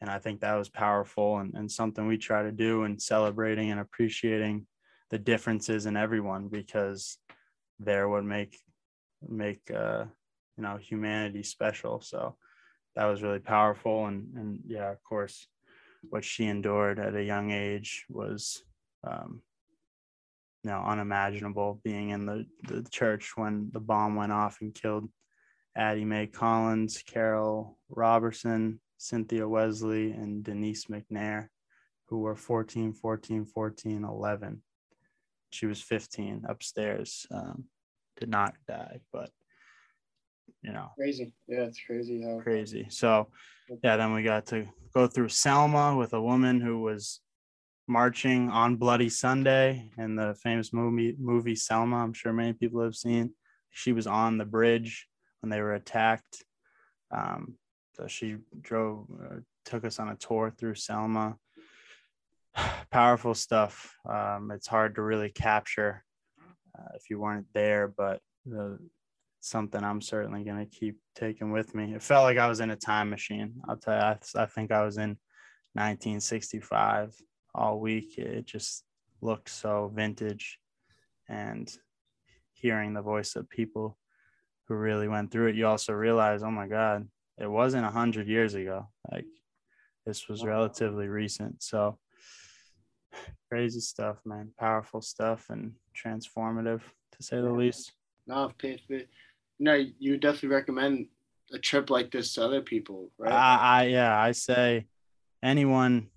and 0.00 0.10
I 0.10 0.18
think 0.18 0.40
that 0.40 0.54
was 0.54 0.68
powerful 0.68 1.38
and, 1.38 1.54
and 1.54 1.70
something 1.70 2.06
we 2.06 2.18
try 2.18 2.42
to 2.42 2.52
do 2.52 2.84
and 2.84 3.00
celebrating 3.00 3.70
and 3.70 3.80
appreciating 3.80 4.66
the 5.10 5.18
differences 5.18 5.86
in 5.86 5.96
everyone 5.96 6.48
because 6.48 7.18
they're 7.80 8.08
what 8.08 8.24
make 8.24 8.58
make 9.26 9.70
uh, 9.70 10.04
you 10.56 10.62
know 10.62 10.76
humanity 10.76 11.42
special. 11.42 12.00
So 12.00 12.36
that 12.94 13.06
was 13.06 13.22
really 13.22 13.40
powerful 13.40 14.06
and 14.06 14.28
and 14.36 14.60
yeah, 14.66 14.90
of 14.90 15.02
course, 15.02 15.48
what 16.02 16.24
she 16.24 16.46
endured 16.46 17.00
at 17.00 17.16
a 17.16 17.24
young 17.24 17.50
age 17.50 18.04
was 18.08 18.62
um, 19.04 19.42
you 20.68 20.74
know 20.74 20.82
unimaginable. 20.82 21.80
Being 21.82 22.10
in 22.10 22.26
the 22.26 22.44
the 22.64 22.86
church 22.90 23.32
when 23.36 23.70
the 23.72 23.80
bomb 23.80 24.16
went 24.16 24.32
off 24.32 24.58
and 24.60 24.74
killed 24.74 25.08
Addie 25.74 26.04
Mae 26.04 26.26
Collins, 26.26 27.02
Carole 27.06 27.78
Robertson, 27.88 28.78
Cynthia 28.98 29.48
Wesley, 29.48 30.10
and 30.10 30.44
Denise 30.44 30.84
McNair, 30.84 31.48
who 32.08 32.18
were 32.18 32.36
14, 32.36 32.92
14, 32.92 33.46
14, 33.46 34.04
11. 34.04 34.62
She 35.50 35.64
was 35.64 35.80
15 35.80 36.44
upstairs. 36.46 37.26
Um, 37.30 37.64
did 38.18 38.28
not 38.28 38.54
die, 38.66 39.00
but 39.10 39.30
you 40.60 40.72
know, 40.72 40.88
Crazy. 40.98 41.32
Yeah, 41.46 41.62
it's 41.62 41.80
crazy 41.80 42.22
how 42.22 42.40
crazy. 42.40 42.88
So 42.90 43.28
yeah, 43.82 43.96
then 43.96 44.12
we 44.12 44.22
got 44.22 44.44
to 44.46 44.66
go 44.92 45.06
through 45.06 45.30
Selma 45.30 45.96
with 45.96 46.12
a 46.12 46.20
woman 46.20 46.60
who 46.60 46.82
was 46.82 47.20
marching 47.88 48.50
on 48.50 48.76
Bloody 48.76 49.08
Sunday 49.08 49.90
in 49.96 50.14
the 50.14 50.34
famous 50.34 50.72
movie 50.72 51.16
movie 51.18 51.56
Selma. 51.56 51.96
I'm 51.96 52.12
sure 52.12 52.32
many 52.32 52.52
people 52.52 52.82
have 52.82 52.94
seen. 52.94 53.32
She 53.70 53.92
was 53.92 54.06
on 54.06 54.38
the 54.38 54.44
bridge 54.44 55.08
when 55.40 55.50
they 55.50 55.60
were 55.60 55.74
attacked. 55.74 56.44
Um, 57.10 57.54
so 57.94 58.06
she 58.06 58.36
drove, 58.60 59.06
uh, 59.22 59.36
took 59.64 59.84
us 59.84 59.98
on 59.98 60.08
a 60.08 60.16
tour 60.16 60.52
through 60.56 60.74
Selma. 60.74 61.36
Powerful 62.90 63.34
stuff. 63.34 63.96
Um, 64.08 64.50
it's 64.52 64.66
hard 64.66 64.94
to 64.96 65.02
really 65.02 65.30
capture 65.30 66.04
uh, 66.78 66.92
if 66.94 67.10
you 67.10 67.18
weren't 67.18 67.46
there, 67.54 67.88
but 67.88 68.20
the 68.44 68.78
something 69.40 69.82
I'm 69.82 70.00
certainly 70.00 70.44
going 70.44 70.58
to 70.58 70.78
keep 70.78 70.98
taking 71.14 71.52
with 71.52 71.74
me. 71.74 71.94
It 71.94 72.02
felt 72.02 72.24
like 72.24 72.38
I 72.38 72.48
was 72.48 72.60
in 72.60 72.70
a 72.70 72.76
time 72.76 73.08
machine. 73.08 73.54
I'll 73.68 73.76
tell 73.76 73.94
you, 73.94 74.00
I, 74.00 74.42
I 74.42 74.46
think 74.46 74.72
I 74.72 74.84
was 74.84 74.98
in 74.98 75.16
1965 75.74 77.14
all 77.58 77.80
week. 77.80 78.16
It 78.18 78.46
just 78.46 78.84
looked 79.20 79.50
so 79.50 79.90
vintage. 79.94 80.58
And 81.28 81.70
hearing 82.52 82.94
the 82.94 83.02
voice 83.02 83.36
of 83.36 83.50
people 83.50 83.98
who 84.66 84.74
really 84.74 85.08
went 85.08 85.30
through 85.30 85.48
it, 85.48 85.56
you 85.56 85.66
also 85.66 85.92
realize, 85.92 86.42
oh 86.42 86.50
my 86.50 86.68
God, 86.68 87.08
it 87.38 87.50
wasn't 87.50 87.84
100 87.84 88.28
years 88.28 88.54
ago. 88.54 88.88
Like 89.10 89.26
this 90.06 90.28
was 90.28 90.44
relatively 90.44 91.08
recent. 91.08 91.62
So 91.62 91.98
crazy 93.50 93.80
stuff, 93.80 94.18
man. 94.24 94.52
Powerful 94.58 95.00
stuff 95.00 95.46
and 95.50 95.72
transformative 95.96 96.80
to 97.12 97.22
say 97.22 97.40
the 97.40 97.50
least. 97.50 97.92
no, 98.26 98.52
no, 99.58 99.84
you 99.98 100.16
definitely 100.18 100.50
recommend 100.50 101.08
a 101.52 101.58
trip 101.58 101.90
like 101.90 102.10
this 102.10 102.34
to 102.34 102.44
other 102.44 102.60
people, 102.60 103.10
right? 103.18 103.32
I, 103.32 103.56
I 103.56 103.82
yeah, 103.84 104.18
I 104.18 104.32
say 104.32 104.86
anyone, 105.42 106.08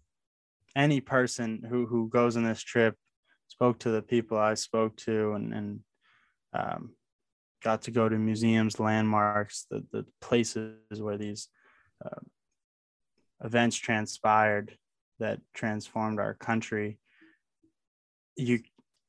any 0.75 1.01
person 1.01 1.63
who 1.67 1.85
who 1.85 2.09
goes 2.09 2.37
on 2.37 2.43
this 2.43 2.61
trip, 2.61 2.95
spoke 3.47 3.79
to 3.79 3.91
the 3.91 4.01
people 4.01 4.37
I 4.37 4.53
spoke 4.53 4.95
to, 4.97 5.33
and 5.33 5.53
and 5.53 5.79
um, 6.53 6.91
got 7.63 7.83
to 7.83 7.91
go 7.91 8.09
to 8.09 8.17
museums, 8.17 8.79
landmarks, 8.79 9.65
the 9.69 9.83
the 9.91 10.05
places 10.21 10.75
where 10.99 11.17
these 11.17 11.49
uh, 12.03 12.19
events 13.43 13.75
transpired 13.75 14.77
that 15.19 15.39
transformed 15.53 16.19
our 16.19 16.33
country. 16.33 16.99
You 18.35 18.59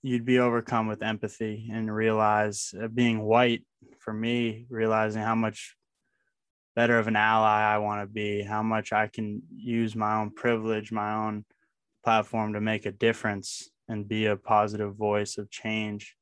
you'd 0.02 0.24
be 0.24 0.40
overcome 0.40 0.88
with 0.88 1.02
empathy 1.02 1.70
and 1.72 1.94
realize 1.94 2.74
uh, 2.80 2.88
being 2.88 3.20
white 3.22 3.64
for 4.00 4.12
me 4.12 4.66
realizing 4.68 5.22
how 5.22 5.36
much 5.36 5.76
better 6.74 6.98
of 6.98 7.06
an 7.06 7.16
ally 7.16 7.62
I 7.62 7.78
want 7.78 8.02
to 8.02 8.12
be, 8.12 8.42
how 8.42 8.62
much 8.62 8.92
I 8.92 9.06
can 9.06 9.42
use 9.54 9.94
my 9.94 10.16
own 10.16 10.30
privilege, 10.30 10.90
my 10.90 11.14
own 11.14 11.44
platform 12.04 12.52
to 12.52 12.60
make 12.60 12.86
a 12.86 12.92
difference 12.92 13.70
and 13.88 14.08
be 14.08 14.26
a 14.26 14.36
positive 14.36 14.94
voice 14.94 15.38
of 15.38 15.50
change. 15.50 16.16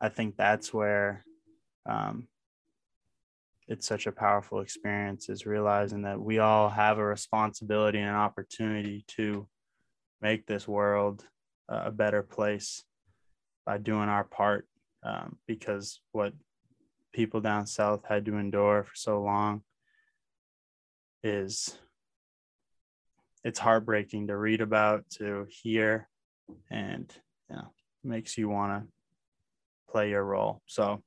I 0.00 0.08
think 0.08 0.36
that's 0.36 0.72
where 0.72 1.24
um, 1.88 2.28
it's 3.68 3.86
such 3.86 4.06
a 4.06 4.12
powerful 4.12 4.60
experience 4.60 5.28
is 5.28 5.46
realizing 5.46 6.02
that 6.02 6.20
we 6.20 6.38
all 6.38 6.68
have 6.68 6.98
a 6.98 7.04
responsibility 7.04 7.98
and 7.98 8.08
an 8.08 8.14
opportunity 8.14 9.04
to 9.08 9.48
make 10.20 10.46
this 10.46 10.68
world 10.68 11.24
a 11.68 11.90
better 11.90 12.22
place 12.22 12.84
by 13.64 13.78
doing 13.78 14.08
our 14.08 14.24
part 14.24 14.66
um, 15.02 15.36
because 15.46 16.00
what 16.12 16.32
people 17.12 17.40
down 17.40 17.66
south 17.66 18.04
had 18.08 18.24
to 18.24 18.36
endure 18.36 18.84
for 18.84 18.94
so 18.94 19.20
long 19.20 19.62
is 21.24 21.76
it's 23.46 23.60
heartbreaking 23.60 24.26
to 24.26 24.36
read 24.36 24.60
about 24.60 25.08
to 25.08 25.46
hear 25.48 26.08
and 26.68 27.14
you 27.48 27.54
know 27.54 27.68
makes 28.02 28.36
you 28.36 28.48
want 28.48 28.72
to 28.72 28.88
play 29.88 30.10
your 30.10 30.24
role. 30.24 30.62
So 30.66 31.00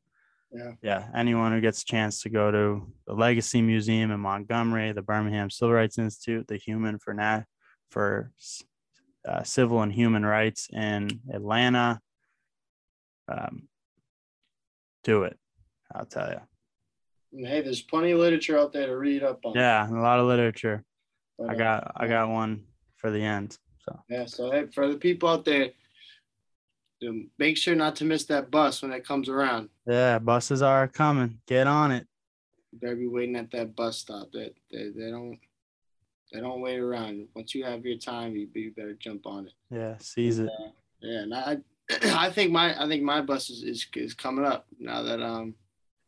yeah. 0.49 0.71
yeah 0.81 1.07
anyone 1.13 1.51
who 1.51 1.59
gets 1.59 1.81
a 1.81 1.85
chance 1.85 2.21
to 2.23 2.29
go 2.29 2.49
to 2.49 2.87
the 3.05 3.13
legacy 3.13 3.61
museum 3.61 4.09
in 4.09 4.19
montgomery 4.19 4.91
the 4.91 5.01
birmingham 5.03 5.47
civil 5.51 5.75
rights 5.75 5.99
institute 5.99 6.47
the 6.47 6.57
human 6.57 6.97
for 6.97 7.13
nat 7.13 7.43
for 7.91 8.31
uh, 9.27 9.43
civil 9.43 9.83
and 9.83 9.93
human 9.93 10.25
rights 10.25 10.67
in 10.73 11.19
atlanta 11.31 11.99
um, 13.27 13.67
do 15.03 15.21
it 15.21 15.37
i'll 15.93 16.07
tell 16.07 16.31
you 16.31 17.45
hey, 17.45 17.61
there's 17.61 17.83
plenty 17.83 18.09
of 18.09 18.19
literature 18.19 18.57
out 18.57 18.73
there 18.73 18.87
to 18.87 18.97
read 18.97 19.21
up 19.21 19.39
on. 19.45 19.53
yeah 19.53 19.87
a 19.87 20.01
lot 20.01 20.19
of 20.19 20.25
literature 20.25 20.83
But, 21.39 21.49
i 21.49 21.53
uh, 21.53 21.57
got 21.57 21.91
i 21.95 22.07
got 22.07 22.29
one 22.29 22.63
for 22.97 23.09
the 23.11 23.21
end 23.23 23.57
so 23.85 23.99
Yeah, 24.09 24.25
so 24.25 24.51
hey, 24.51 24.65
for 24.73 24.87
the 24.89 24.97
people 24.97 25.29
out 25.29 25.45
there, 25.45 25.69
um, 27.07 27.29
make 27.37 27.55
sure 27.57 27.75
not 27.75 27.95
to 27.97 28.05
miss 28.05 28.25
that 28.25 28.51
bus 28.51 28.81
when 28.81 28.91
it 28.91 29.05
comes 29.07 29.29
around. 29.29 29.69
yeah 29.87 30.19
buses 30.19 30.61
are 30.61 30.87
coming 30.87 31.39
get 31.47 31.65
on 31.67 31.91
it 31.91 32.05
You 32.71 32.79
better 32.79 32.95
be 32.95 33.07
waiting 33.07 33.37
at 33.37 33.51
that 33.51 33.75
bus 33.75 33.97
stop. 33.99 34.31
That 34.33 34.53
they, 34.71 34.89
they 34.89 35.09
don't 35.09 35.39
they 36.31 36.41
don't 36.41 36.61
wait 36.61 36.77
around. 36.77 37.27
Once 37.35 37.55
you 37.55 37.63
have 37.63 37.83
your 37.85 37.97
time, 37.97 38.35
you, 38.35 38.47
you 38.53 38.71
better 38.75 38.93
jump 38.93 39.25
on 39.25 39.47
it. 39.47 39.53
yeah 39.71 39.95
seize 39.99 40.39
it 40.39 40.49
Yeah, 41.01 41.21
and 41.21 41.33
I 41.33 41.57
I 42.25 42.29
think 42.29 42.51
my 42.51 42.79
I 42.81 42.87
think 42.87 43.03
my 43.03 43.21
bus 43.21 43.49
is 43.49 43.63
is, 43.63 43.87
is 43.95 44.13
coming 44.13 44.45
up 44.45 44.67
now 44.77 45.01
that 45.03 45.21
um 45.21 45.55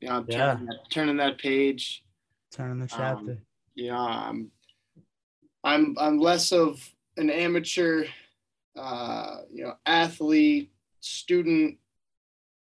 you 0.02 0.10
know 0.10 0.15
I'm 0.17 0.26
Yeah. 0.28 0.56
turning, 0.56 0.65
that, 0.65 0.78
turning 0.91 1.17
that 1.17 1.38
page. 1.38 2.04
turning 2.52 2.80
the 2.80 2.84
Um, 2.94 2.98
chapter 2.98 3.38
You 3.76 3.91
know 3.91 3.98
I'm 3.98 4.52
I'm 5.63 5.95
I'm 6.00 6.17
less 6.17 6.52
of 6.52 6.88
an 7.17 7.30
amateur, 7.30 8.06
uh, 8.76 9.41
you 9.52 9.63
know, 9.63 9.76
athlete, 9.86 10.71
student, 11.02 11.78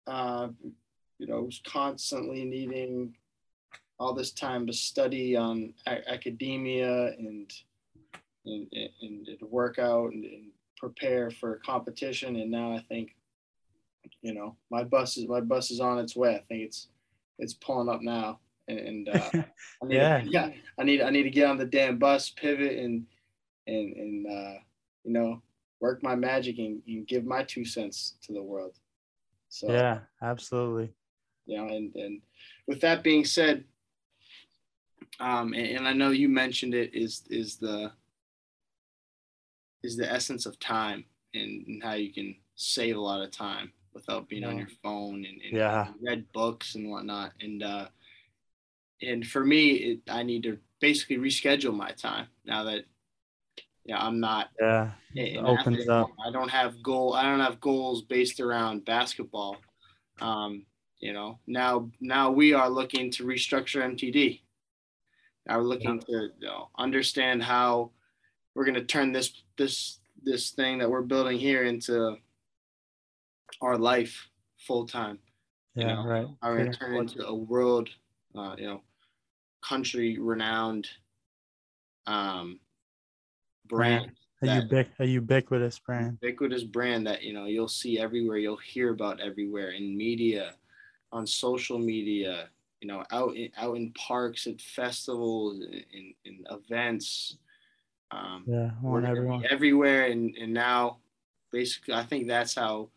uh, 0.07 0.49
you 1.17 1.27
know, 1.27 1.41
who's 1.41 1.61
constantly 1.65 2.43
needing 2.43 3.15
all 3.99 4.13
this 4.13 4.31
time 4.31 4.65
to 4.67 4.73
study 4.73 5.35
on 5.35 5.73
a- 5.87 6.09
academia 6.11 7.13
and 7.17 7.51
and, 8.45 8.67
and, 8.73 9.27
and 9.27 9.41
work 9.49 9.77
out 9.77 10.11
and, 10.13 10.25
and 10.25 10.45
prepare 10.77 11.29
for 11.29 11.57
competition. 11.57 12.35
And 12.37 12.49
now 12.49 12.73
I 12.73 12.83
think, 12.89 13.15
you 14.23 14.33
know, 14.33 14.55
my 14.71 14.83
bus 14.83 15.17
is 15.17 15.27
my 15.27 15.41
bus 15.41 15.69
is 15.71 15.79
on 15.79 15.99
its 15.99 16.15
way. 16.15 16.35
I 16.35 16.43
think 16.47 16.63
it's 16.63 16.87
it's 17.37 17.53
pulling 17.53 17.89
up 17.89 18.01
now, 18.01 18.39
and, 18.67 18.79
and 18.79 19.09
uh, 19.09 19.29
I 19.83 19.85
need 19.85 19.95
Yeah. 19.95 20.21
to, 20.21 20.29
yeah, 20.29 20.49
I 20.79 20.83
need 20.83 21.01
I 21.01 21.09
need 21.09 21.23
to 21.23 21.29
get 21.29 21.49
on 21.49 21.57
the 21.57 21.65
damn 21.65 21.97
bus, 21.97 22.29
pivot, 22.29 22.77
and 22.77 23.05
and 23.67 23.95
and 23.95 24.27
uh, 24.27 24.59
you 25.03 25.13
know, 25.13 25.41
work 25.79 26.03
my 26.03 26.15
magic 26.15 26.57
and, 26.59 26.81
and 26.87 27.07
give 27.07 27.25
my 27.25 27.43
two 27.43 27.65
cents 27.65 28.15
to 28.23 28.33
the 28.33 28.43
world. 28.43 28.77
So 29.49 29.71
yeah 29.71 29.99
absolutely 30.21 30.93
you 31.45 31.57
know, 31.57 31.67
and 31.67 31.93
and 31.95 32.21
with 32.67 32.81
that 32.81 33.03
being 33.03 33.25
said, 33.25 33.65
um, 35.19 35.53
and, 35.53 35.77
and 35.77 35.87
I 35.87 35.93
know 35.93 36.11
you 36.11 36.29
mentioned 36.29 36.73
it 36.73 36.93
is 36.93 37.23
is 37.29 37.57
the 37.57 37.91
is 39.83 39.97
the 39.97 40.09
essence 40.11 40.45
of 40.45 40.59
time 40.59 41.03
and, 41.33 41.65
and 41.67 41.83
how 41.83 41.93
you 41.93 42.13
can 42.13 42.35
save 42.55 42.95
a 42.95 43.01
lot 43.01 43.21
of 43.21 43.31
time 43.31 43.71
without 43.93 44.29
being 44.29 44.43
on 44.43 44.57
your 44.57 44.67
phone 44.83 45.25
and, 45.25 45.41
and 45.41 45.53
Yeah. 45.53 45.87
read 46.01 46.31
books 46.33 46.75
and 46.75 46.89
whatnot. 46.89 47.31
And 47.41 47.63
uh, 47.63 47.87
and 49.01 49.25
for 49.25 49.43
me, 49.43 49.71
it, 49.71 49.99
I 50.09 50.23
need 50.23 50.43
to 50.43 50.57
basically 50.79 51.17
reschedule 51.17 51.75
my 51.75 51.91
time 51.91 52.27
now 52.43 52.63
that 52.63 52.83
yeah 53.85 54.03
I'm 54.03 54.19
not 54.19 54.49
yeah 54.59 54.91
it 55.15 55.37
opens 55.37 55.87
up. 55.87 56.09
I 56.25 56.31
don't 56.31 56.49
have 56.49 56.81
goal. 56.81 57.13
I 57.13 57.23
don't 57.23 57.39
have 57.39 57.59
goals 57.59 58.01
based 58.03 58.39
around 58.39 58.85
basketball. 58.85 59.57
Um, 60.19 60.65
you 60.99 61.13
know, 61.13 61.39
now 61.47 61.89
now 61.99 62.31
we 62.31 62.53
are 62.53 62.69
looking 62.69 63.11
to 63.11 63.25
restructure 63.25 63.81
MTD. 63.83 64.41
Now 65.47 65.57
we're 65.57 65.63
looking 65.63 65.99
to 65.99 66.29
you 66.39 66.47
know, 66.47 66.69
understand 66.77 67.43
how 67.43 67.91
we're 68.53 68.65
going 68.65 68.75
to 68.75 68.83
turn 68.83 69.11
this 69.11 69.33
this 69.57 69.99
this 70.23 70.51
thing 70.51 70.77
that 70.77 70.89
we're 70.89 71.01
building 71.01 71.39
here 71.39 71.63
into 71.63 72.17
our 73.61 73.77
life 73.77 74.29
full 74.59 74.85
time. 74.85 75.19
you 75.75 75.85
yeah 75.85 75.95
know, 75.95 76.05
right 76.05 76.27
How 76.41 76.49
we're 76.51 76.57
going 76.57 76.71
to 76.71 76.77
turn 76.77 76.95
into 76.95 77.25
a 77.25 77.33
world, 77.33 77.89
uh, 78.35 78.55
you 78.57 78.67
know, 78.67 78.81
country 79.61 80.17
renowned 80.19 80.87
um, 82.07 82.59
brand. 83.67 84.11
a, 84.41 84.45
ubic- 84.47 84.99
a 84.99 85.05
ubiquitous 85.05 85.79
brand. 85.79 86.17
Ubiquitous 86.21 86.63
brand 86.63 87.05
that 87.07 87.23
you 87.23 87.33
know 87.33 87.45
you'll 87.45 87.67
see 87.67 87.99
everywhere 87.99 88.37
you'll 88.37 88.57
hear 88.57 88.91
about 88.91 89.19
everywhere 89.19 89.71
in 89.71 89.95
media 89.95 90.55
on 91.11 91.27
social 91.27 91.77
media 91.77 92.49
you 92.79 92.87
know 92.87 93.03
out 93.11 93.35
in, 93.35 93.49
out 93.57 93.75
in 93.77 93.91
parks 93.91 94.47
at 94.47 94.59
festivals 94.59 95.61
in, 95.93 96.13
in 96.25 96.43
events 96.49 97.37
um, 98.11 98.43
yeah 98.47 98.71
I 98.71 98.73
we're 98.81 98.91
want 98.91 99.03
gonna 99.03 99.13
be 99.13 99.19
everyone. 99.19 99.43
everywhere. 99.49 100.05
And, 100.05 100.35
and 100.35 100.53
now 100.53 100.97
basically 101.51 101.93
i 101.93 102.03
think 102.03 102.27
that's 102.27 102.55
how 102.55 102.89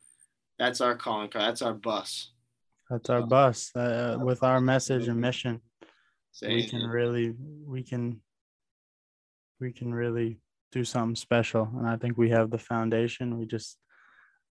that's 0.59 0.81
our 0.81 0.95
calling 0.95 1.29
card 1.29 1.45
that's 1.45 1.63
our 1.63 1.75
bus. 1.75 2.31
That's 2.91 3.11
our 3.11 3.23
bus. 3.23 3.75
Uh, 3.75 4.19
with 4.23 4.43
our 4.43 4.61
message 4.61 5.09
and 5.09 5.19
mission, 5.21 5.61
we 6.43 6.67
can 6.67 6.87
really, 6.87 7.35
we 7.67 7.83
can, 7.83 8.21
we 9.61 9.73
can 9.73 9.95
really 9.95 10.39
do 10.73 10.85
something 10.85 11.17
special. 11.17 11.69
And 11.79 11.87
I 11.87 11.97
think 11.97 12.19
we 12.19 12.31
have 12.31 12.51
the 12.51 12.59
foundation. 12.59 13.39
We 13.39 13.47
just 13.47 13.79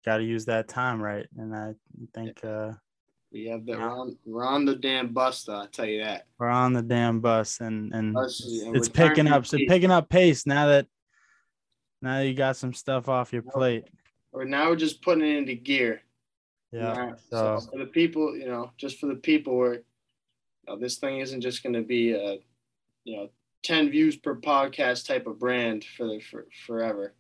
got 0.06 0.17
to 0.17 0.24
use 0.24 0.46
that 0.46 0.67
time 0.67 1.02
right. 1.02 1.28
And 1.38 1.56
I 1.56 1.74
think 2.13 2.44
uh, 2.44 2.74
we 3.32 3.46
have 3.46 3.65
that. 3.65 3.80
We're 3.80 3.89
on, 3.89 4.17
we're 4.26 4.46
on 4.46 4.65
the 4.65 4.76
damn 4.76 5.13
bus, 5.13 5.44
though. 5.44 5.62
I 5.62 5.67
tell 5.72 5.86
you 5.86 6.04
that. 6.04 6.26
we're 6.38 6.50
on 6.50 6.74
the 6.74 6.82
damn 6.82 7.22
bus, 7.22 7.62
and 7.62 7.94
and 7.94 8.17
Us, 8.17 8.41
it's, 8.46 8.63
and 8.63 8.76
it's 8.76 8.89
picking 8.89 9.28
up. 9.28 9.46
So 9.46 9.58
picking 9.67 9.91
up 9.91 10.10
pace 10.10 10.46
now 10.46 10.67
that 10.67 10.88
now 12.02 12.20
that 12.20 12.28
you 12.28 12.34
got 12.34 12.58
some 12.58 12.74
stuff 12.74 13.08
off 13.08 13.32
your 13.32 13.44
plate. 13.44 13.86
Or 14.34 14.46
now 14.46 14.70
we're 14.70 14.76
just 14.76 15.02
putting 15.02 15.24
it 15.24 15.38
into 15.38 15.56
gear. 15.56 16.02
Yeah. 16.72 16.98
Right. 16.98 17.13
So 17.30 17.60
So 17.60 17.72
for 17.72 17.80
the 17.80 17.86
people, 17.86 18.36
you 18.36 18.48
know, 18.48 18.72
just 18.78 19.00
for 19.00 19.08
the 19.08 19.15
people, 19.15 19.58
where 19.58 19.84
know, 20.67 20.78
this 20.78 20.97
thing 20.97 21.19
isn't 21.19 21.41
just 21.41 21.63
going 21.63 21.74
to 21.74 21.82
be 21.82 22.12
a, 22.13 22.38
you 23.04 23.17
know, 23.17 23.30
ten 23.63 23.89
views 23.89 24.15
per 24.17 24.36
podcast 24.36 25.08
type 25.08 25.28
of 25.28 25.39
brand 25.39 25.84
for 25.84 26.08
the 26.08 26.19
for 26.19 26.47
forever. 26.65 27.13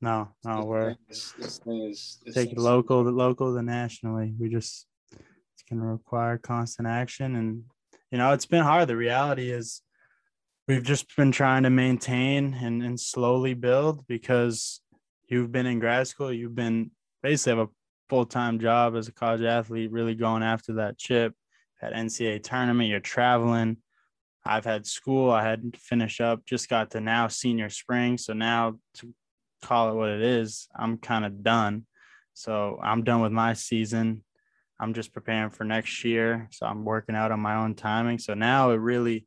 no, 0.00 0.28
no, 0.44 0.56
This 0.56 0.64
we're 0.66 0.84
thing 0.94 0.96
is- 1.08 1.34
this 1.38 1.58
thing 1.58 1.82
is 1.82 2.18
this 2.24 2.34
take 2.34 2.52
local 2.56 3.04
to 3.04 3.10
local 3.10 3.54
to 3.54 3.62
nationally. 3.62 4.34
We 4.38 4.48
just 4.48 4.86
it's 5.12 5.62
gonna 5.68 5.84
require 5.86 6.38
constant 6.38 6.88
action 6.88 7.36
and 7.36 7.64
you 8.10 8.18
know 8.18 8.32
it's 8.32 8.46
been 8.46 8.62
hard. 8.62 8.88
The 8.88 8.96
reality 8.96 9.50
is 9.50 9.82
we've 10.68 10.82
just 10.82 11.14
been 11.16 11.32
trying 11.32 11.64
to 11.64 11.70
maintain 11.70 12.54
and, 12.54 12.82
and 12.82 12.98
slowly 12.98 13.54
build 13.54 14.06
because 14.06 14.80
you've 15.28 15.50
been 15.52 15.66
in 15.66 15.78
grad 15.80 16.06
school, 16.06 16.32
you've 16.32 16.54
been 16.54 16.90
basically 17.22 17.58
have 17.58 17.68
a 17.68 17.72
full-time 18.08 18.58
job 18.58 18.96
as 18.96 19.06
a 19.08 19.12
college 19.12 19.42
athlete, 19.42 19.90
really 19.92 20.14
going 20.14 20.42
after 20.42 20.74
that 20.74 20.96
chip 20.98 21.34
at 21.82 21.92
NCAA 21.92 22.42
tournament, 22.42 22.88
you're 22.88 23.00
traveling. 23.00 23.78
I've 24.44 24.64
had 24.64 24.86
school, 24.86 25.30
I 25.30 25.42
had 25.42 25.72
to 25.72 25.78
finish 25.78 26.20
up, 26.20 26.44
just 26.46 26.68
got 26.68 26.90
to 26.92 27.00
now 27.00 27.28
senior 27.28 27.68
spring. 27.68 28.16
So 28.18 28.32
now 28.32 28.78
to 28.94 29.14
call 29.62 29.90
it 29.90 29.94
what 29.94 30.08
it 30.08 30.22
is, 30.22 30.68
I'm 30.74 30.96
kind 30.98 31.24
of 31.26 31.42
done. 31.42 31.86
So 32.34 32.78
I'm 32.82 33.04
done 33.04 33.20
with 33.20 33.32
my 33.32 33.52
season. 33.52 34.24
I'm 34.80 34.94
just 34.94 35.12
preparing 35.12 35.50
for 35.50 35.64
next 35.64 36.04
year. 36.04 36.48
So 36.52 36.64
I'm 36.64 36.84
working 36.86 37.14
out 37.14 37.32
on 37.32 37.40
my 37.40 37.56
own 37.56 37.74
timing. 37.74 38.18
So 38.18 38.32
now 38.32 38.70
it 38.70 38.76
really, 38.76 39.26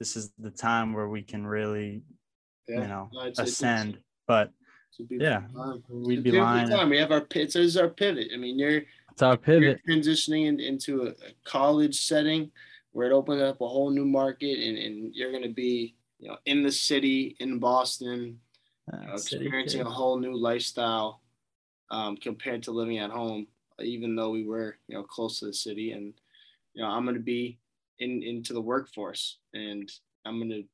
this 0.00 0.16
is 0.16 0.32
the 0.38 0.50
time 0.50 0.92
where 0.92 1.08
we 1.08 1.22
can 1.22 1.46
really, 1.46 2.02
Yeah. 2.68 2.82
you 2.82 2.88
know, 2.88 3.08
No, 3.12 3.20
it's- 3.20 3.38
it's- 3.38 3.48
ascend. 3.50 4.02
But 4.26 4.50
it's 4.98 5.08
yeah, 5.10 5.42
time. 5.54 5.84
we'd 5.88 6.18
It's 6.18 6.24
be 6.24 6.32
lying. 6.32 6.68
time. 6.68 6.90
We 6.90 6.98
have 6.98 7.12
our 7.12 7.20
pit. 7.20 7.52
So 7.52 7.60
this 7.60 7.68
is 7.68 7.76
our 7.76 7.88
pivot. 7.88 8.28
I 8.34 8.36
mean, 8.36 8.58
you're 8.58 8.82
It's 9.18 9.22
our 9.24 9.30
you're 9.30 9.38
pivot. 9.38 9.80
transitioning 9.84 10.46
in, 10.46 10.60
into 10.60 11.02
a, 11.02 11.08
a 11.08 11.32
college 11.42 12.06
setting 12.06 12.52
where 12.92 13.10
it 13.10 13.12
opens 13.12 13.42
up 13.42 13.60
a 13.60 13.66
whole 13.66 13.90
new 13.90 14.04
market, 14.04 14.56
and, 14.60 14.78
and 14.78 15.12
you're 15.12 15.32
going 15.32 15.42
to 15.42 15.48
be, 15.48 15.96
you 16.20 16.28
know, 16.28 16.36
in 16.46 16.62
the 16.62 16.70
city 16.70 17.36
in 17.40 17.58
Boston, 17.58 18.38
you 18.92 18.98
know, 18.98 19.08
Uh, 19.08 19.14
experiencing 19.14 19.80
a 19.80 19.90
whole 19.90 20.20
new 20.20 20.36
lifestyle 20.36 21.20
um, 21.90 22.16
compared 22.16 22.62
to 22.62 22.70
living 22.70 22.98
at 22.98 23.10
home. 23.10 23.48
Even 23.80 24.14
though 24.14 24.30
we 24.30 24.44
were, 24.44 24.78
you 24.86 24.94
know, 24.94 25.02
close 25.02 25.40
to 25.40 25.46
the 25.46 25.52
city, 25.52 25.90
and 25.90 26.14
you 26.74 26.82
know, 26.82 26.88
I'm 26.88 27.04
going 27.04 27.16
to 27.16 27.20
be 27.20 27.58
in 27.98 28.22
into 28.22 28.52
the 28.52 28.60
workforce, 28.60 29.38
and 29.52 29.90
I'm 30.24 30.38
going 30.38 30.50
to 30.50 30.64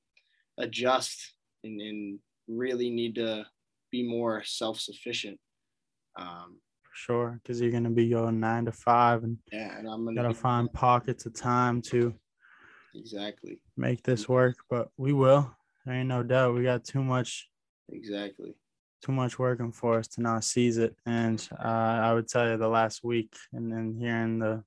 adjust 0.59 1.33
and, 1.65 1.81
and 1.81 2.19
really 2.47 2.91
need 2.91 3.15
to 3.15 3.47
be 3.91 4.03
more 4.03 4.45
self-sufficient. 4.45 5.41
Um, 6.17 6.61
For 6.61 6.64
sure. 6.95 7.41
Because 7.43 7.61
you're 7.61 7.71
going 7.71 7.85
to 7.85 7.91
be 7.91 8.09
going 8.09 8.41
nine 8.41 8.65
to 8.67 8.73
five 8.73 9.25
and 9.25 9.39
yeah, 9.53 9.79
and 9.79 9.89
I'm 9.89 10.05
gonna 10.05 10.17
got 10.17 10.23
to 10.23 10.29
to 10.29 10.35
find 10.35 10.73
pockets 10.73 11.27
of 11.27 11.35
time 11.35 11.83
to 11.83 12.15
exactly, 12.95 13.61
make 13.77 14.03
this 14.03 14.29
work. 14.29 14.57
But 14.71 14.89
we 14.97 15.13
will. 15.13 15.55
There 15.85 15.95
ain't 15.95 16.09
no 16.09 16.23
doubt. 16.23 16.55
We 16.55 16.63
got 16.63 16.85
too 16.85 17.03
much 17.03 17.49
exactly. 17.93 18.55
too 19.03 19.13
much 19.13 19.39
working 19.39 19.73
for 19.73 19.99
us 19.99 20.09
to 20.09 20.23
not 20.23 20.45
seize 20.45 20.79
it. 20.79 20.97
And 21.05 21.47
uh, 21.53 21.69
I 21.69 22.15
would 22.15 22.29
tell 22.29 22.49
you 22.49 22.57
the 22.57 22.69
last 22.69 23.05
week 23.05 23.35
and 23.53 23.71
then 23.71 23.97
hearing 23.99 24.39
the 24.39 24.65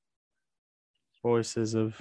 voices 1.23 1.73
of 1.73 1.95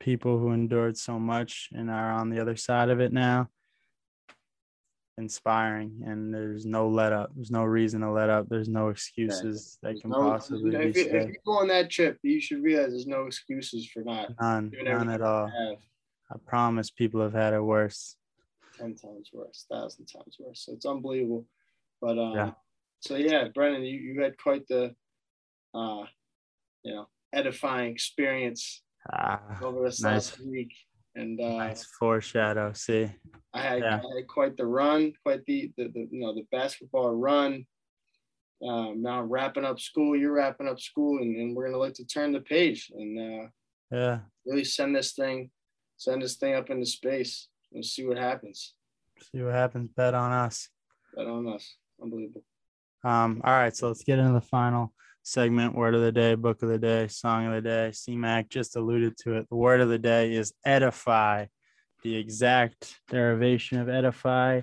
people 0.00 0.38
who 0.38 0.52
endured 0.52 0.98
so 0.98 1.18
much 1.18 1.70
and 1.72 1.90
are 1.90 2.12
on 2.12 2.28
the 2.28 2.40
other 2.40 2.56
side 2.56 2.90
of 2.90 3.00
it 3.00 3.12
now, 3.12 3.48
inspiring. 5.18 6.02
And 6.06 6.32
there's 6.32 6.66
no 6.66 6.88
let 6.88 7.12
up. 7.12 7.30
There's 7.34 7.50
no 7.50 7.64
reason 7.64 8.00
to 8.00 8.10
let 8.10 8.30
up. 8.30 8.48
There's 8.48 8.68
no 8.68 8.88
excuses 8.88 9.78
that 9.82 10.00
can 10.00 10.10
No- 10.10 10.30
possibly 10.30 10.72
you 10.72 10.78
know, 10.78 10.84
be 10.84 10.90
if, 10.90 10.96
you, 10.96 11.02
if 11.12 11.28
you 11.28 11.36
go 11.44 11.52
on 11.58 11.68
that 11.68 11.90
trip, 11.90 12.18
you 12.22 12.40
should 12.40 12.62
realize 12.62 12.90
there's 12.90 13.06
no 13.06 13.26
excuses 13.26 13.86
for 13.88 14.02
not 14.02 14.30
None, 14.40 14.72
none 14.82 15.10
at 15.10 15.22
all. 15.22 15.50
I 16.30 16.36
promise 16.46 16.90
people 16.90 17.20
have 17.20 17.34
had 17.34 17.52
it 17.52 17.60
worse. 17.62 18.16
ten 18.78 18.94
times 18.96 19.30
worse, 19.32 19.66
thousand 19.70 20.06
times 20.06 20.36
worse. 20.40 20.64
So 20.66 20.72
it's 20.72 20.86
unbelievable. 20.86 21.46
But 22.00 22.18
um, 22.18 22.34
Yeah. 22.34 22.50
so 23.00 23.16
yeah, 23.16 23.48
Brendan, 23.54 23.82
you, 23.84 23.98
you 23.98 24.22
had 24.22 24.36
quite 24.38 24.66
the 24.68 24.94
uh, 25.74 26.04
you 26.82 26.94
know, 26.94 27.08
edifying 27.32 27.92
experience 27.92 28.82
Ah, 29.12 29.58
over 29.62 29.84
this 29.84 30.00
Nice. 30.02 30.30
last 30.38 30.40
week. 30.46 30.72
And 31.16 31.40
uh, 31.40 31.56
nice 31.58 31.84
foreshadow. 31.84 32.72
See, 32.72 33.08
I 33.52 33.60
had 33.60 33.80
Yeah. 33.80 34.00
I 34.00 34.16
had 34.16 34.26
quite 34.26 34.56
the 34.56 34.66
run, 34.66 35.12
quite 35.22 35.44
the, 35.46 35.72
the, 35.76 35.88
the 35.88 36.08
you 36.10 36.20
know 36.20 36.34
the 36.34 36.46
basketball 36.50 37.14
run. 37.14 37.66
Um, 38.66 39.02
now 39.02 39.22
wrapping 39.22 39.64
up 39.64 39.78
school, 39.78 40.16
you're 40.16 40.32
wrapping 40.32 40.68
up 40.68 40.80
school, 40.80 41.18
and, 41.18 41.36
and 41.36 41.54
we're 41.54 41.66
gonna 41.66 41.78
look 41.78 41.94
to 41.94 42.04
turn 42.04 42.32
the 42.32 42.40
page 42.40 42.90
and 42.94 43.18
uh, 43.18 43.48
yeah. 43.90 44.18
really 44.46 44.64
send 44.64 44.96
this 44.96 45.12
thing, 45.12 45.50
send 45.96 46.22
this 46.22 46.36
thing 46.36 46.54
up 46.54 46.70
into 46.70 46.86
space 46.86 47.48
and 47.72 47.84
see 47.84 48.06
what 48.06 48.18
happens. 48.18 48.74
See 49.32 49.42
what 49.42 49.54
happens. 49.54 49.90
Bet 49.94 50.14
on 50.14 50.32
us. 50.32 50.68
Bet 51.14 51.26
on 51.26 51.46
us, 51.48 51.76
unbelievable. 52.02 52.44
Um, 53.04 53.42
all 53.44 53.52
right, 53.52 53.76
so 53.76 53.88
let's 53.88 54.02
get 54.02 54.18
into 54.18 54.32
the 54.32 54.40
final 54.40 54.92
segment. 55.24 55.74
Word 55.74 55.94
of 55.94 56.02
the 56.02 56.12
day, 56.12 56.34
book 56.34 56.62
of 56.62 56.68
the 56.68 56.78
day, 56.78 57.08
song 57.08 57.46
of 57.46 57.54
the 57.54 57.60
day. 57.62 57.90
CMAC 57.92 58.48
just 58.50 58.76
alluded 58.76 59.16
to 59.18 59.36
it. 59.36 59.48
The 59.48 59.56
word 59.56 59.80
of 59.80 59.88
the 59.88 59.98
day 59.98 60.34
is 60.34 60.52
edify, 60.64 61.46
the 62.02 62.14
exact 62.14 63.00
derivation 63.08 63.78
of 63.80 63.88
edify. 63.88 64.60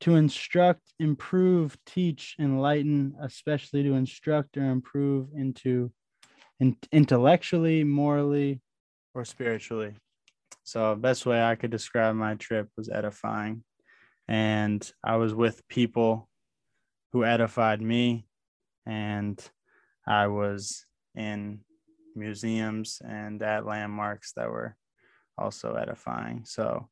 To 0.00 0.16
instruct, 0.16 0.82
improve, 0.98 1.76
teach, 1.84 2.36
enlighten, 2.38 3.14
especially 3.20 3.82
to 3.82 3.94
instruct 3.94 4.56
or 4.56 4.70
improve 4.70 5.28
into 5.34 5.90
in, 6.60 6.76
intellectually, 6.92 7.84
morally, 7.84 8.60
or 9.14 9.24
spiritually. 9.24 9.94
So, 10.62 10.94
best 10.94 11.26
way 11.26 11.42
I 11.42 11.56
could 11.56 11.70
describe 11.70 12.14
my 12.16 12.34
trip 12.34 12.68
was 12.76 12.88
edifying. 12.88 13.64
And 14.28 14.90
I 15.02 15.16
was 15.16 15.34
with 15.34 15.66
people 15.68 16.28
who 17.12 17.24
edified 17.24 17.80
me 17.80 18.26
and 18.86 19.42
i 20.06 20.26
was 20.26 20.84
in 21.14 21.60
museums 22.16 23.00
and 23.04 23.42
at 23.42 23.66
landmarks 23.66 24.32
that 24.34 24.48
were 24.48 24.76
also 25.36 25.74
edifying. 25.74 26.44
So 26.44 26.88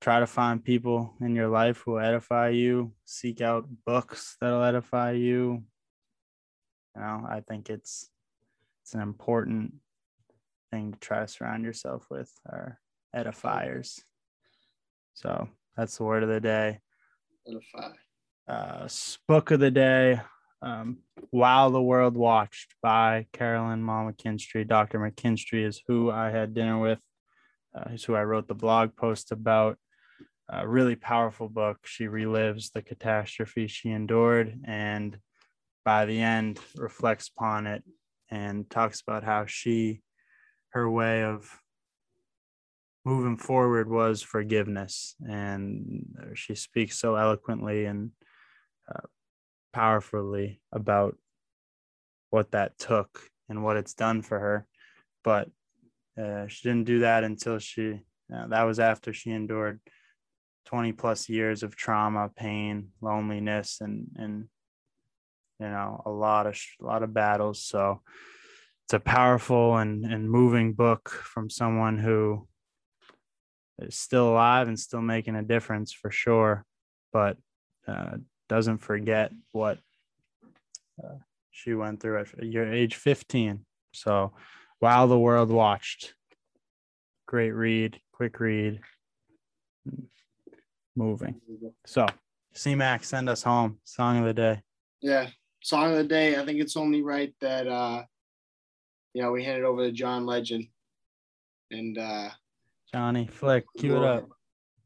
try 0.00 0.20
to 0.20 0.26
find 0.26 0.64
people 0.64 1.14
in 1.20 1.34
your 1.34 1.48
life 1.48 1.82
who 1.84 2.00
edify 2.00 2.50
you 2.50 2.92
seek 3.04 3.40
out 3.40 3.66
books 3.86 4.36
that'll 4.40 4.62
edify 4.62 5.12
you. 5.12 5.62
You 6.96 7.02
know 7.02 7.26
i 7.28 7.40
think 7.46 7.70
it's 7.70 8.10
it's 8.82 8.94
an 8.94 9.00
important 9.00 9.74
thing 10.70 10.92
to 10.92 10.98
try 10.98 11.20
to 11.20 11.28
surround 11.28 11.64
yourself 11.64 12.06
with 12.10 12.32
are 12.46 12.80
edifiers. 13.14 14.00
So 15.14 15.48
that's 15.76 15.96
the 15.98 16.04
word 16.04 16.22
of 16.22 16.28
the 16.28 16.40
day. 16.40 16.80
Edify. 17.46 17.90
uh, 18.48 18.88
book 19.26 19.50
of 19.50 19.60
the 19.60 19.70
day 19.70 20.20
um, 20.62 20.98
while 21.30 21.70
the 21.70 21.82
world 21.82 22.16
watched 22.16 22.74
by 22.82 23.26
carolyn 23.32 23.82
ma 23.82 24.04
mckinstry 24.04 24.66
dr 24.66 24.98
mckinstry 24.98 25.64
is 25.64 25.82
who 25.86 26.10
i 26.10 26.30
had 26.30 26.54
dinner 26.54 26.78
with 26.78 27.00
uh, 27.76 27.90
who 28.06 28.14
i 28.14 28.22
wrote 28.22 28.48
the 28.48 28.54
blog 28.54 28.94
post 28.96 29.32
about. 29.32 29.78
A 30.50 30.66
really 30.66 30.96
powerful 30.96 31.50
book. 31.50 31.80
She 31.84 32.04
relives 32.04 32.72
the 32.72 32.80
catastrophe 32.80 33.66
she 33.66 33.90
endured 33.90 34.58
and 34.64 35.18
by 35.84 36.06
the 36.06 36.22
end 36.22 36.58
reflects 36.74 37.28
upon 37.28 37.66
it 37.66 37.84
and 38.30 38.68
talks 38.70 39.02
about 39.02 39.24
how 39.24 39.44
she 39.44 40.00
her 40.70 40.90
way 40.90 41.22
of 41.22 41.50
moving 43.04 43.36
forward 43.36 43.90
was 43.90 44.22
forgiveness. 44.22 45.16
And 45.28 46.32
she 46.34 46.54
speaks 46.54 46.98
so 46.98 47.16
eloquently 47.16 47.84
and 47.84 48.12
uh, 48.90 49.06
powerfully 49.78 50.60
about 50.72 51.16
what 52.30 52.50
that 52.50 52.76
took 52.78 53.22
and 53.48 53.62
what 53.62 53.76
it's 53.76 53.94
done 53.94 54.22
for 54.22 54.36
her. 54.36 54.66
But 55.22 55.50
uh, 56.20 56.48
she 56.48 56.68
didn't 56.68 56.86
do 56.86 56.98
that 57.00 57.22
until 57.22 57.60
she 57.60 58.00
uh, 58.34 58.48
that 58.48 58.64
was 58.64 58.80
after 58.80 59.12
she 59.12 59.30
endured 59.30 59.80
20 60.66 60.92
plus 60.92 61.28
years 61.28 61.62
of 61.62 61.76
trauma 61.76 62.28
pain 62.36 62.88
loneliness 63.00 63.78
and 63.80 64.08
and 64.16 64.48
you 65.60 65.68
know 65.68 66.02
a 66.04 66.10
lot 66.10 66.48
of 66.48 66.60
a 66.82 66.84
lot 66.84 67.04
of 67.04 67.14
battles. 67.14 67.62
So 67.62 68.02
it's 68.84 68.94
a 68.94 69.00
powerful 69.00 69.76
and, 69.76 70.04
and 70.04 70.28
moving 70.28 70.72
book 70.72 71.08
from 71.08 71.50
someone 71.50 71.98
who 71.98 72.48
is 73.78 73.96
still 73.96 74.30
alive 74.30 74.66
and 74.66 74.78
still 74.78 75.02
making 75.02 75.36
a 75.36 75.42
difference 75.42 75.92
for 75.92 76.10
sure, 76.10 76.64
but 77.12 77.36
uh, 77.86 78.16
doesn't 78.48 78.78
forget 78.78 79.32
what 79.52 79.78
uh, 81.02 81.16
she 81.50 81.74
went 81.74 82.00
through 82.00 82.20
at 82.20 82.42
your 82.42 82.72
age 82.72 82.96
15. 82.96 83.64
So 83.92 84.32
while 84.78 85.08
the 85.08 85.18
world 85.18 85.50
watched, 85.50 86.14
great 87.26 87.50
read, 87.50 88.00
quick 88.12 88.38
read, 88.40 88.80
moving. 90.96 91.40
So 91.86 92.06
C 92.54 92.74
Max, 92.74 93.08
send 93.08 93.28
us 93.28 93.42
home. 93.42 93.78
Song 93.84 94.18
of 94.18 94.24
the 94.24 94.34
day. 94.34 94.62
Yeah, 95.00 95.28
song 95.62 95.92
of 95.92 95.96
the 95.96 96.04
day. 96.04 96.36
I 96.36 96.44
think 96.44 96.60
it's 96.60 96.76
only 96.76 97.02
right 97.02 97.32
that 97.40 97.68
uh, 97.68 98.02
you 99.14 99.22
know 99.22 99.30
we 99.30 99.44
hand 99.44 99.58
it 99.58 99.64
over 99.64 99.86
to 99.86 99.92
John 99.92 100.26
Legend, 100.26 100.66
and 101.70 101.96
uh, 101.96 102.30
Johnny 102.92 103.26
Flick, 103.26 103.64
cue 103.78 103.96
it 103.96 104.04
up. 104.04 104.28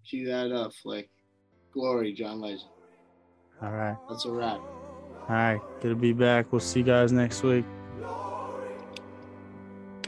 Cue 0.08 0.26
that 0.26 0.52
up, 0.52 0.74
Flick. 0.74 1.08
Glory, 1.72 2.12
John 2.12 2.40
Legend. 2.40 2.68
All 3.62 3.70
right. 3.70 3.96
That's 4.08 4.24
a 4.24 4.30
wrap. 4.30 4.58
All 4.58 5.26
right. 5.28 5.60
Good 5.80 5.90
to 5.90 5.94
be 5.94 6.12
back. 6.12 6.46
We'll 6.50 6.60
see 6.60 6.80
you 6.80 6.86
guys 6.86 7.12
next 7.12 7.42
week. 7.42 7.64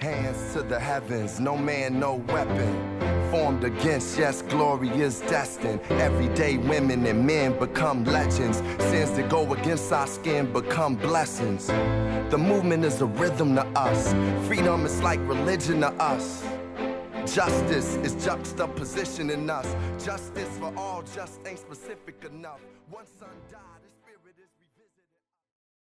Hands 0.00 0.52
to 0.52 0.62
the 0.62 0.78
heavens, 0.78 1.40
no 1.40 1.56
man, 1.56 1.98
no 1.98 2.16
weapon. 2.28 3.30
Formed 3.30 3.64
against, 3.64 4.18
yes, 4.18 4.42
glory 4.42 4.88
is 4.88 5.20
destined. 5.20 5.80
Everyday 5.92 6.58
women 6.58 7.06
and 7.06 7.26
men 7.26 7.58
become 7.58 8.04
legends. 8.04 8.58
Sins 8.78 9.12
that 9.12 9.30
go 9.30 9.50
against 9.54 9.92
our 9.92 10.06
skin 10.06 10.52
become 10.52 10.96
blessings. 10.96 11.68
The 12.30 12.36
movement 12.38 12.84
is 12.84 13.00
a 13.00 13.06
rhythm 13.06 13.54
to 13.54 13.64
us. 13.78 14.12
Freedom 14.46 14.84
is 14.84 15.00
like 15.02 15.20
religion 15.20 15.80
to 15.80 15.88
us. 15.94 16.44
Justice 17.26 17.96
is 17.96 18.22
juxtaposition 18.24 19.30
in 19.30 19.48
us. 19.48 19.66
Justice 20.04 20.58
for 20.58 20.72
all 20.76 21.02
just 21.14 21.40
ain't 21.46 21.58
specific 21.58 22.22
enough. 22.24 22.60
One 22.90 23.06
son 23.18 23.30
died. 23.50 23.63